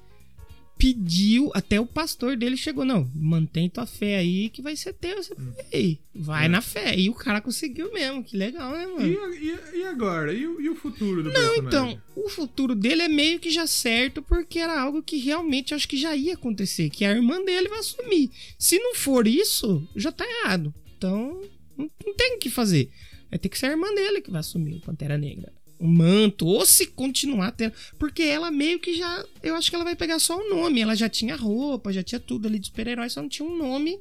[0.83, 5.23] pediu, até o pastor dele chegou, não, mantém tua fé aí que vai ser teu,
[5.23, 5.53] você Hum.
[5.73, 6.49] aí, vai É.
[6.49, 6.99] na fé.
[6.99, 9.07] E o cara conseguiu mesmo, que legal, né, mano?
[9.07, 10.33] E, e- e agora?
[10.33, 11.67] E, o- e o futuro do Não, personagem?
[11.69, 15.87] então, o futuro dele é meio que já certo, porque era algo que realmente acho
[15.89, 18.29] que já ia acontecer, que a irmã dele vai assumir.
[18.59, 20.75] Se não for isso, já tá errado.
[20.99, 21.41] Então,
[21.79, 22.91] não, não tem o que fazer.
[23.31, 25.53] Vai ter que ser a irmã dele que vai assumir o Pantera Negra.
[25.83, 27.75] Um manto, ou se continuar tendo.
[27.99, 29.25] Porque ela meio que já.
[29.43, 30.81] Eu acho que ela vai pegar só o nome.
[30.81, 33.99] Ela já tinha roupa, já tinha tudo ali de super-herói, só não tinha um nome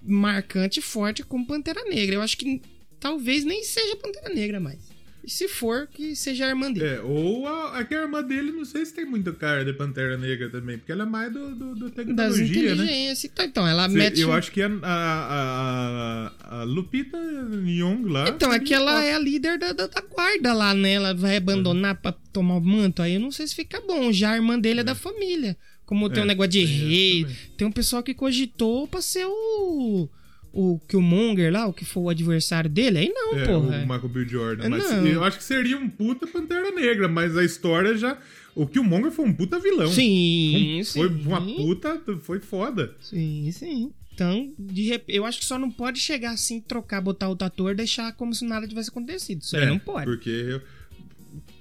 [0.00, 2.14] marcante forte como Pantera Negra.
[2.16, 2.62] Eu acho que
[3.00, 4.78] talvez nem seja Pantera Negra mais.
[5.28, 6.86] E se for, que seja a irmã dele.
[6.86, 9.74] É, ou a, é que a irmã dele, não sei se tem muito cara de
[9.74, 12.82] Pantera Negra também, porque ela é mais do, do, do das tecnologia, né?
[12.84, 13.24] inteligências.
[13.30, 14.20] Então, então, ela Cê- mete.
[14.22, 18.28] eu um- acho que a, a, a, a Lupita Nyong lá.
[18.30, 20.92] Então, é que ela é a líder da, da, da guarda lá, né?
[20.92, 23.02] Ela vai abandonar pra tomar o manto.
[23.02, 24.10] Aí eu não sei se fica bom.
[24.12, 25.56] Já a irmã dele é, da família.
[25.84, 27.26] Como tem É, um negócio de rei.
[27.56, 30.08] Tem um pessoal que cogitou pra ser o.
[30.52, 32.98] O Killmonger lá, o que for o adversário dele.
[32.98, 33.76] Aí não, É, porra.
[33.78, 34.24] o Michael B.
[34.26, 34.64] Jordan.
[34.64, 35.06] É, Mas não.
[35.06, 38.18] eu acho que seria um puta Pantera Negra, mas a história já.
[38.54, 39.86] O Killmonger foi um puta vilão.
[39.88, 41.22] Sim, Foi sim.
[41.26, 42.00] uma puta.
[42.22, 42.94] Foi foda.
[43.00, 43.92] Sim, sim.
[44.14, 48.12] Então, de eu acho que só não pode chegar assim, trocar, botar outro ator, deixar
[48.14, 49.42] como se nada tivesse acontecido.
[49.42, 50.06] Isso aí É, não pode.
[50.06, 50.28] Porque.
[50.30, 50.60] eu-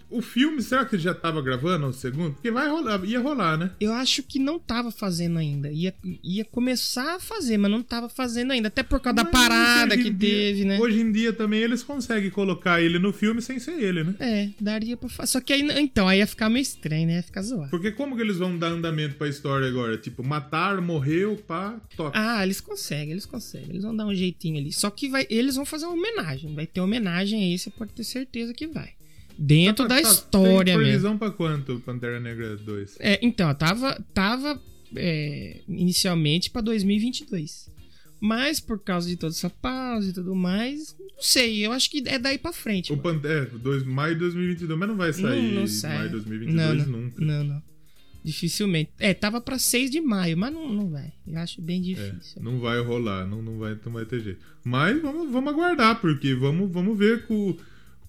[0.09, 2.33] O filme, será que já tava gravando o segundo?
[2.33, 3.71] Porque vai rolar, ia rolar, né?
[3.79, 5.69] Eu acho que não tava fazendo ainda.
[5.71, 5.93] Ia,
[6.23, 8.67] ia começar a fazer, mas não tava fazendo ainda.
[8.69, 10.79] Até por causa da Mas parada que dia- teve, né?
[10.79, 14.15] Hoje em dia também eles conseguem colocar ele no filme sem ser ele, né?
[14.19, 15.31] É, daria pra fazer.
[15.31, 17.15] Só que aí, então, aí ia ficar meio estranho, né?
[17.17, 17.69] Ia ficar zoado.
[17.69, 19.97] Porque como que eles vão dar andamento pra história agora?
[19.97, 22.17] Tipo, mataram, morreu, pá, toca.
[22.17, 23.69] Ah, eles conseguem, eles conseguem.
[23.71, 24.71] Eles vão dar um jeitinho ali.
[24.71, 26.55] Só que vai, eles vão fazer uma homenagem.
[26.55, 28.96] Vai ter homenagem aí, você pode ter certeza que vai.
[29.38, 30.81] Dentro Tá- da tá- história tem mesmo.
[30.89, 32.97] previsão pra quanto, Pantera Negra 2?
[32.99, 34.59] É, então, tava, tava
[34.95, 37.69] é, inicialmente pra 2022.
[38.19, 42.01] Mas por causa de toda essa pausa e tudo mais, não sei, eu acho que
[42.07, 42.91] é daí pra frente.
[42.91, 42.97] O.
[42.97, 45.97] Pantera, é, dois, maio de 2022, mas não vai sair não, não sai.
[45.97, 47.23] maio de 2022 não, não, nunca.
[47.23, 47.61] Não, não.
[48.23, 48.91] Dificilmente.
[48.99, 51.13] É, tava pra 6 de maio, mas não, não vai.
[51.25, 52.41] Eu acho bem É, difícil.
[52.41, 54.39] não vai rolar, não, não, vai, não vai ter jeito.
[54.65, 57.55] Mas vamos, vamos aguardar, porque vamos, vamos ver co-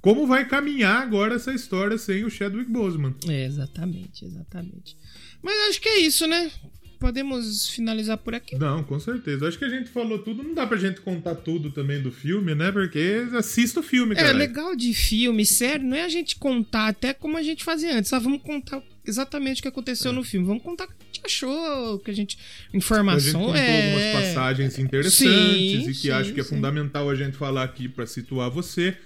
[0.01, 3.15] como vai caminhar agora essa história sem o Chadwick Boseman.
[3.29, 4.97] É, exatamente, exatamente.
[5.43, 6.51] Mas acho que é isso, né?
[6.99, 8.57] Podemos finalizar por aqui.
[8.57, 9.47] Não, com certeza.
[9.47, 10.43] Acho que a gente falou tudo.
[10.43, 12.73] Não dá pra gente contar tudo também do filme, né?
[12.73, 14.33] Porque assista o filme, É, cara.
[14.33, 18.13] legal de filme, sério, não é a gente contar até como a gente fazia antes.
[18.13, 20.45] Ah, vamos contar exatamente o que aconteceu no filme.
[20.45, 22.37] Vamos contar o que a gente achou, que a gente.
[22.37, 22.41] É.
[22.41, 23.85] A gente Informação contou é.
[23.85, 26.57] algumas passagens interessantes Sim, e que sim, acho que é sim.
[26.57, 28.97] fundamental a gente falar aqui pra situar você.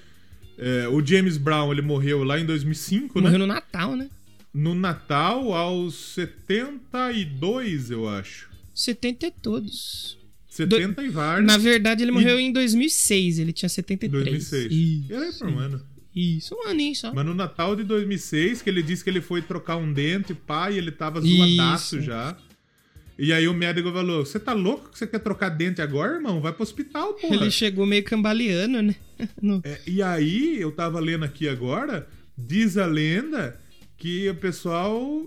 [0.58, 3.38] É, o James Brown, ele morreu lá em 2005, Morreu né?
[3.38, 4.08] no Natal, né?
[4.52, 8.50] No Natal, aos 72, eu acho.
[8.74, 10.18] 70 e todos.
[10.48, 11.46] 70 e vários.
[11.46, 14.50] Na verdade, ele morreu em 2006, ele tinha 73.
[14.50, 14.72] 2006.
[14.72, 15.80] Isso, Era aí por um ano.
[16.14, 17.12] isso um aninho só.
[17.14, 20.36] Mas no Natal de 2006, que ele disse que ele foi trocar um dente,
[20.70, 21.36] e ele tava Isso.
[21.36, 22.36] zoadaço já.
[23.24, 26.40] E aí o médico falou: Você tá louco que você quer trocar dente agora, irmão?
[26.40, 27.36] Vai pro hospital, porra.
[27.36, 28.96] Ele chegou meio cambaleando, né?
[29.40, 33.56] No- É, e aí, eu tava lendo aqui agora, diz a lenda
[33.96, 35.24] que o pessoal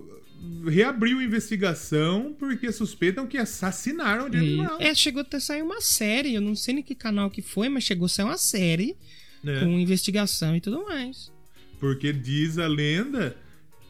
[0.67, 4.81] reabriu a investigação porque suspeitam que assassinaram o James Brown.
[4.81, 7.85] É, chegou até sair uma série, eu não sei nem que canal que foi, mas
[7.85, 8.97] chegou a sair uma série
[9.41, 9.61] né?
[9.61, 11.31] com investigação e tudo mais.
[11.79, 13.37] Porque diz a lenda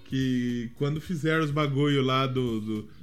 [0.08, 2.62] que quando fizeram os bagulho lá do.
[2.62, 2.95] do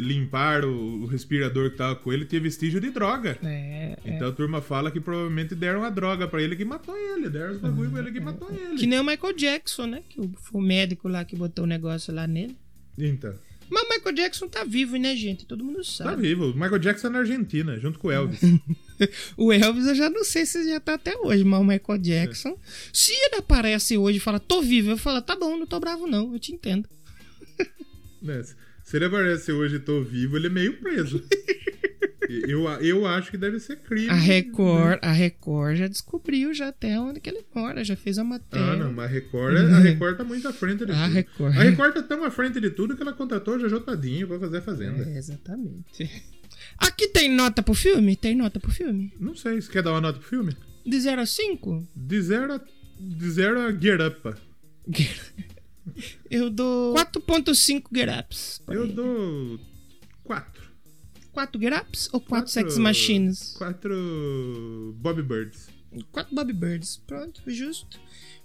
[0.00, 3.38] limpar o, respirador que tava com ele, tinha vestígio de droga.
[3.42, 4.16] É, é.
[4.16, 7.28] Então a turma fala que provavelmente deram a droga pra ele que matou ele.
[7.28, 8.76] Deram os bagulho pra ele que matou ele.
[8.76, 10.02] Que nem o Michael Jackson, né?
[10.08, 12.56] Que foi o médico lá que botou o negócio lá nele.
[12.98, 13.34] Então,
[13.70, 15.46] Mas o Michael Jackson tá vivo, né, gente?
[15.46, 16.22] Todo mundo tá sabe.
[16.22, 16.50] vivo.
[16.50, 18.40] O Michael Jackson é na Argentina, junto com o Elvis.
[19.34, 22.58] O Elvis eu já não sei se já tá até hoje, mas o Michael Jackson.
[22.92, 26.06] Se ele aparece hoje e fala, tô vivo, eu falo, tá bom, não tô bravo
[26.06, 26.86] não, eu te entendo.
[28.20, 28.44] Né?
[28.90, 31.22] Se ele aparece hoje e tô vivo, ele é meio preso.
[32.28, 34.10] eu, eu acho que deve ser crime.
[34.10, 38.24] A Record, a Record já descobriu já até onde que ele mora, já fez a
[38.24, 38.72] matéria.
[38.72, 41.14] Ah, não, mas a Record, a Record tá muito à frente de A tudo.
[41.14, 41.56] Record.
[41.56, 44.40] A Record tá tão à frente de tudo que ela contratou o Jojo Tadinho pra
[44.40, 45.08] fazer a Fazenda.
[45.08, 46.10] É, exatamente.
[46.76, 48.16] Aqui tem nota pro filme?
[48.16, 49.12] Tem nota pro filme?
[49.20, 50.56] Não sei, você quer dar uma nota pro filme?
[50.84, 51.88] De 0 a 5?
[51.94, 52.60] De zero a,
[52.98, 54.34] de zero a Get Up.
[56.30, 58.62] Eu dou 4.5 get ups.
[58.68, 59.58] Eu dou
[60.24, 60.70] quatro.
[61.32, 63.54] 4 get ups ou 4 sex machines?
[63.56, 65.68] Quatro Bobby Birds.
[66.12, 67.00] 4 Bobby Birds.
[67.06, 67.98] Pronto, justo.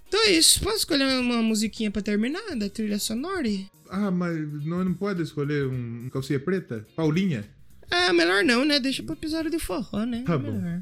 [0.08, 0.60] Então é isso.
[0.60, 3.48] Posso escolher uma musiquinha pra terminar da trilha sonora?
[3.88, 6.86] Ah, mas não, não pode escolher um calcinha preta?
[6.94, 7.44] Paulinha?
[7.90, 8.80] Ah, melhor não, né?
[8.80, 10.24] Deixa pro episódio de forró, né?
[10.26, 10.52] Tá bom.
[10.52, 10.80] Melhor.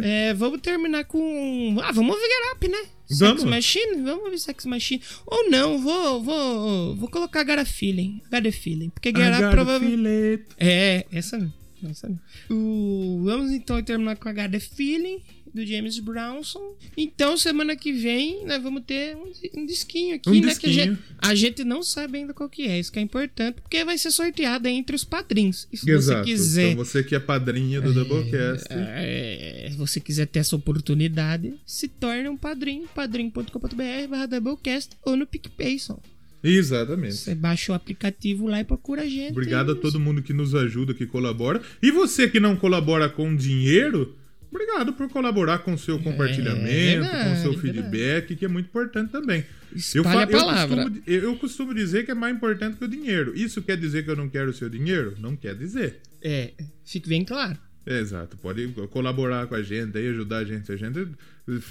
[0.00, 1.76] É, vamos terminar com.
[1.82, 2.78] Ah, vamos ouvir Get Up, né?
[3.18, 3.40] Vamos.
[3.42, 4.02] Sex Machine?
[4.02, 5.02] Vamos ouvir Sex Machine.
[5.26, 8.20] Ou não, vou, vou, vou colocar Got a Feeling.
[8.30, 8.90] Got a Feeling.
[8.90, 10.44] Porque Get I Up got a provavelmente.
[10.58, 11.54] É, essa mesmo.
[11.90, 12.20] Essa mesmo.
[12.50, 15.22] O- Vamos então terminar com a Got a Feeling.
[15.54, 16.76] Do James Brownson.
[16.96, 20.40] Então, semana que vem, nós vamos ter um, um disquinho aqui, Um né?
[20.40, 20.72] Que a disquinho.
[20.74, 23.96] gente, a gente não sabe ainda qual que é, isso que é importante, porque vai
[23.98, 25.66] ser sorteado entre os padrinhos.
[25.72, 26.20] E se Exato.
[26.20, 26.70] você quiser.
[26.72, 28.66] Então você que é padrinha do Doublecast.
[28.70, 35.16] É, se você quiser ter essa oportunidade, se torne um padrinho, padrinho.com.br barra Doublecast ou
[35.16, 36.00] no PicPayson.
[36.42, 37.14] Exatamente.
[37.16, 39.32] Você baixa o aplicativo lá e procura a gente.
[39.32, 41.60] Obrigado a E- todo mundo que nos ajuda, que colabora.
[41.82, 44.16] E você que não colabora com dinheiro,
[44.50, 47.60] obrigado por colaborar com seu compartilhamento, com verdade, seu É, verdade.
[47.60, 49.44] feedback, que é muito importante também.
[49.74, 50.76] Espalhe a palavra.
[50.84, 53.36] costumo, eu- eu costumo dizer que é mais importante que o dinheiro.
[53.36, 55.14] Isso quer dizer que eu não quero o seu dinheiro?
[55.18, 55.96] Não quer dizer.
[56.22, 56.52] É,
[56.84, 57.58] fique bem claro.
[57.86, 60.70] É, exato, pode colaborar com a gente aí, ajudar a gente.
[60.70, 61.08] A gente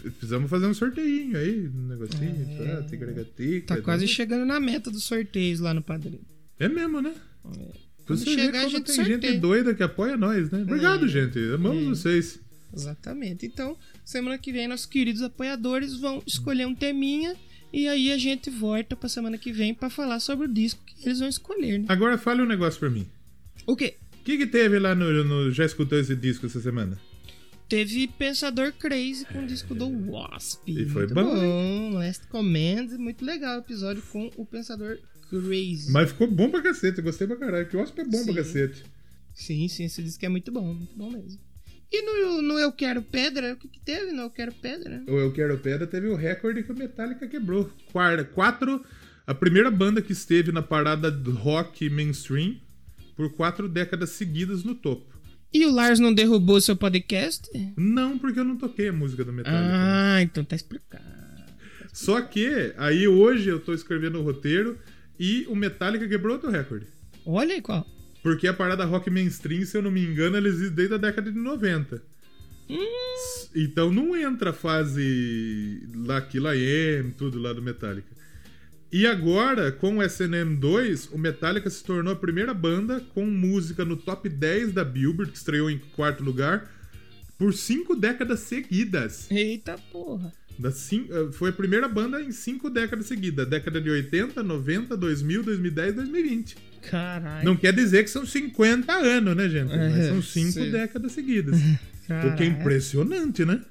[0.10, 3.82] precisamos fazer um sorteio aí, um negocinho, tá, tica-tica-tica, Tá né?
[3.82, 6.22] quase chegando na meta dos sorteios lá no padrinho.
[6.60, 7.14] É mesmo, né?
[7.44, 9.32] Quando Você vê chegar, a como gente tem sorteia.
[9.32, 10.62] gente doida que apoia nós, né?
[10.64, 11.08] Obrigado, É.
[11.08, 11.38] gente.
[11.54, 12.40] Amamos vocês.
[12.74, 13.46] Exatamente.
[13.46, 17.36] Então, semana que vem, nossos queridos apoiadores vão escolher um teminha
[17.74, 21.06] e aí a gente volta pra semana que vem pra falar sobre o disco que
[21.08, 21.86] eles vão escolher, né?
[21.90, 23.08] Agora fale um negócio pra mim.
[23.66, 23.98] O quê?
[24.20, 27.00] O que, que teve lá no, no- Já escutou esse disco essa semana?
[27.70, 30.62] Teve Pensador Crazy com o disco do Wasp.
[30.72, 31.90] E foi bom, bom.
[31.94, 34.98] Last Command, muito legal o episódio com o Pensador
[35.30, 35.92] Crazy.
[35.92, 37.68] Mas ficou bom pra cacete, eu gostei pra caralho.
[37.68, 38.34] Que o Wasp é bom pra Sim.
[38.36, 38.84] cacete.
[39.34, 41.40] Sim, sim, esse disco é muito bom, muito bom mesmo.
[41.92, 45.04] E no, no Eu Quero Pedra, o que, que teve no Eu Quero Pedra?
[45.08, 47.70] O Eu Quero Pedra teve o recorde que o Metallica quebrou.
[47.92, 48.84] Quar- Quatro.
[49.26, 52.56] A primeira banda que esteve na parada do rock mainstream
[53.16, 55.18] por quatro décadas seguidas no topo.
[55.54, 57.50] E o Lars não derrubou seu podcast?
[57.78, 59.64] Não, porque eu não toquei a música do Metallica.
[59.74, 61.04] Ah, então tá explicado.
[61.94, 64.78] Só que aí hoje eu tô escrevendo o roteiro
[65.20, 66.86] e o Metallica quebrou outro recorde.
[67.26, 67.86] Olha aí qual.
[68.24, 71.32] Porque a parada rock mainstream, se eu não me engano, ela existe desde a década
[71.32, 72.02] de 90.
[72.70, 78.08] S- Então não entra a fase lá Kill I Am, tudo lá do Metallica.
[78.92, 83.98] E agora, com o SNM2, o Metallica se tornou a primeira banda com música no
[83.98, 86.70] top 10 da Billboard, que estreou em quarto lugar,
[87.38, 89.30] por cinco décadas seguidas.
[89.30, 90.32] Eita porra.
[90.58, 93.48] Das cin- eh, Foi a primeira banda em cinco décadas seguidas.
[93.48, 96.56] Década de 80, 90, 2000, 2010, 2020.
[96.82, 97.46] Caralho.
[97.46, 99.70] Não quer dizer que são 50 anos, né, gente?
[99.70, 100.72] Mas É, são cinco sim.
[100.72, 101.60] décadas seguidas.
[102.08, 102.34] Caralho.
[102.34, 103.62] O que é impressionante, né?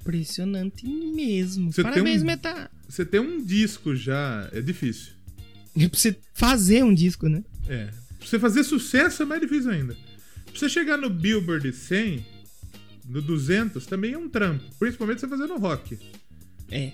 [0.00, 1.72] Impressionante mesmo.
[1.72, 2.70] Você tem Parabéns, um- Meta.
[2.88, 5.12] Você ter um disco já é difícil.
[5.76, 7.42] É pra você fazer um disco, né?
[7.68, 7.86] É.
[8.18, 9.94] Pra você fazer sucesso é mais difícil ainda.
[10.46, 12.24] Pra você chegar no Billboard 100,
[13.08, 14.64] no 200, também é um trampo.
[14.78, 15.98] Principalmente você fazendo rock.
[16.70, 16.92] É.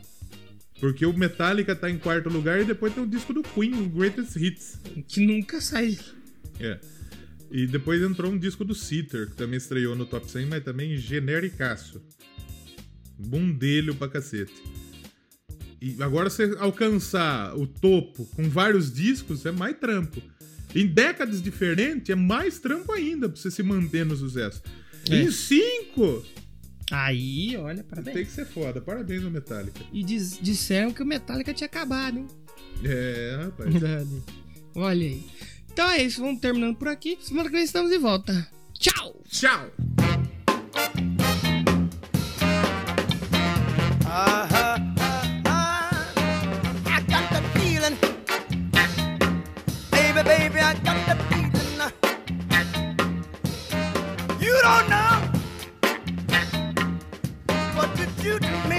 [0.80, 3.88] Porque o Metallica tá em quarto lugar e depois tem o disco do Queen, o
[3.88, 4.80] Greatest Hits.
[5.06, 5.98] Que nunca sai.
[6.58, 6.78] É.
[7.50, 10.96] E depois entrou um disco do Seether, que também estreou no top 100, mas também
[10.96, 12.02] genericaço.
[13.16, 14.54] Bundelho pra cacete.
[15.80, 20.20] E agora você alcançar o topo com vários discos é mais trampo.
[20.74, 24.62] Em décadas diferentes é mais trampo ainda pra você se manter no sucesso.
[25.08, 25.22] É.
[25.22, 26.24] Em cinco,
[26.96, 28.14] Aí, olha, parabéns.
[28.14, 28.80] tem que ser foda.
[28.80, 29.80] Parabéns ao Metallica.
[29.92, 32.28] E diz- disseram que o Metallica tinha acabado, hein?
[32.84, 33.70] É, rapaz.
[33.74, 34.22] Verdade.
[34.74, 35.26] Olha aí.
[35.72, 37.18] Então é isso, vamos terminando por aqui.
[37.20, 38.48] Semana que vem estamos de volta.
[38.78, 39.20] Tchau!
[39.28, 39.70] Tchau!
[44.06, 44.78] Uh-huh,
[46.86, 47.96] I got the feeling,
[49.90, 51.92] baby, baby, I got the feeling.
[54.40, 55.23] You don't know
[58.24, 58.73] you do to me.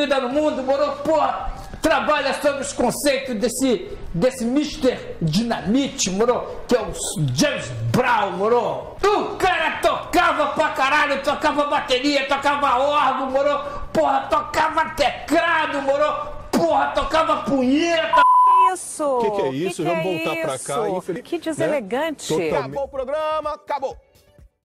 [0.00, 1.52] Consumida no mundo, moro, porra,
[1.82, 5.16] trabalha sobre os conceitos desse, desse Mr.
[5.20, 6.92] Dinamite, moro, que é o
[7.34, 8.96] James Brown, moro.
[9.04, 13.60] O cara tocava pra caralho, tocava bateria, tocava órgão, moro,
[13.92, 18.22] porra, tocava teclado, moro, porra, tocava punheta.
[18.72, 19.18] Isso!
[19.20, 19.82] Que que é isso?
[19.82, 20.96] Que Vamos que é voltar pra cá, isso?
[20.96, 21.42] infeliz- Que né?
[21.44, 22.28] deselegante.
[22.28, 22.54] Totalmente.
[22.56, 23.96] Acabou o programa, acabou.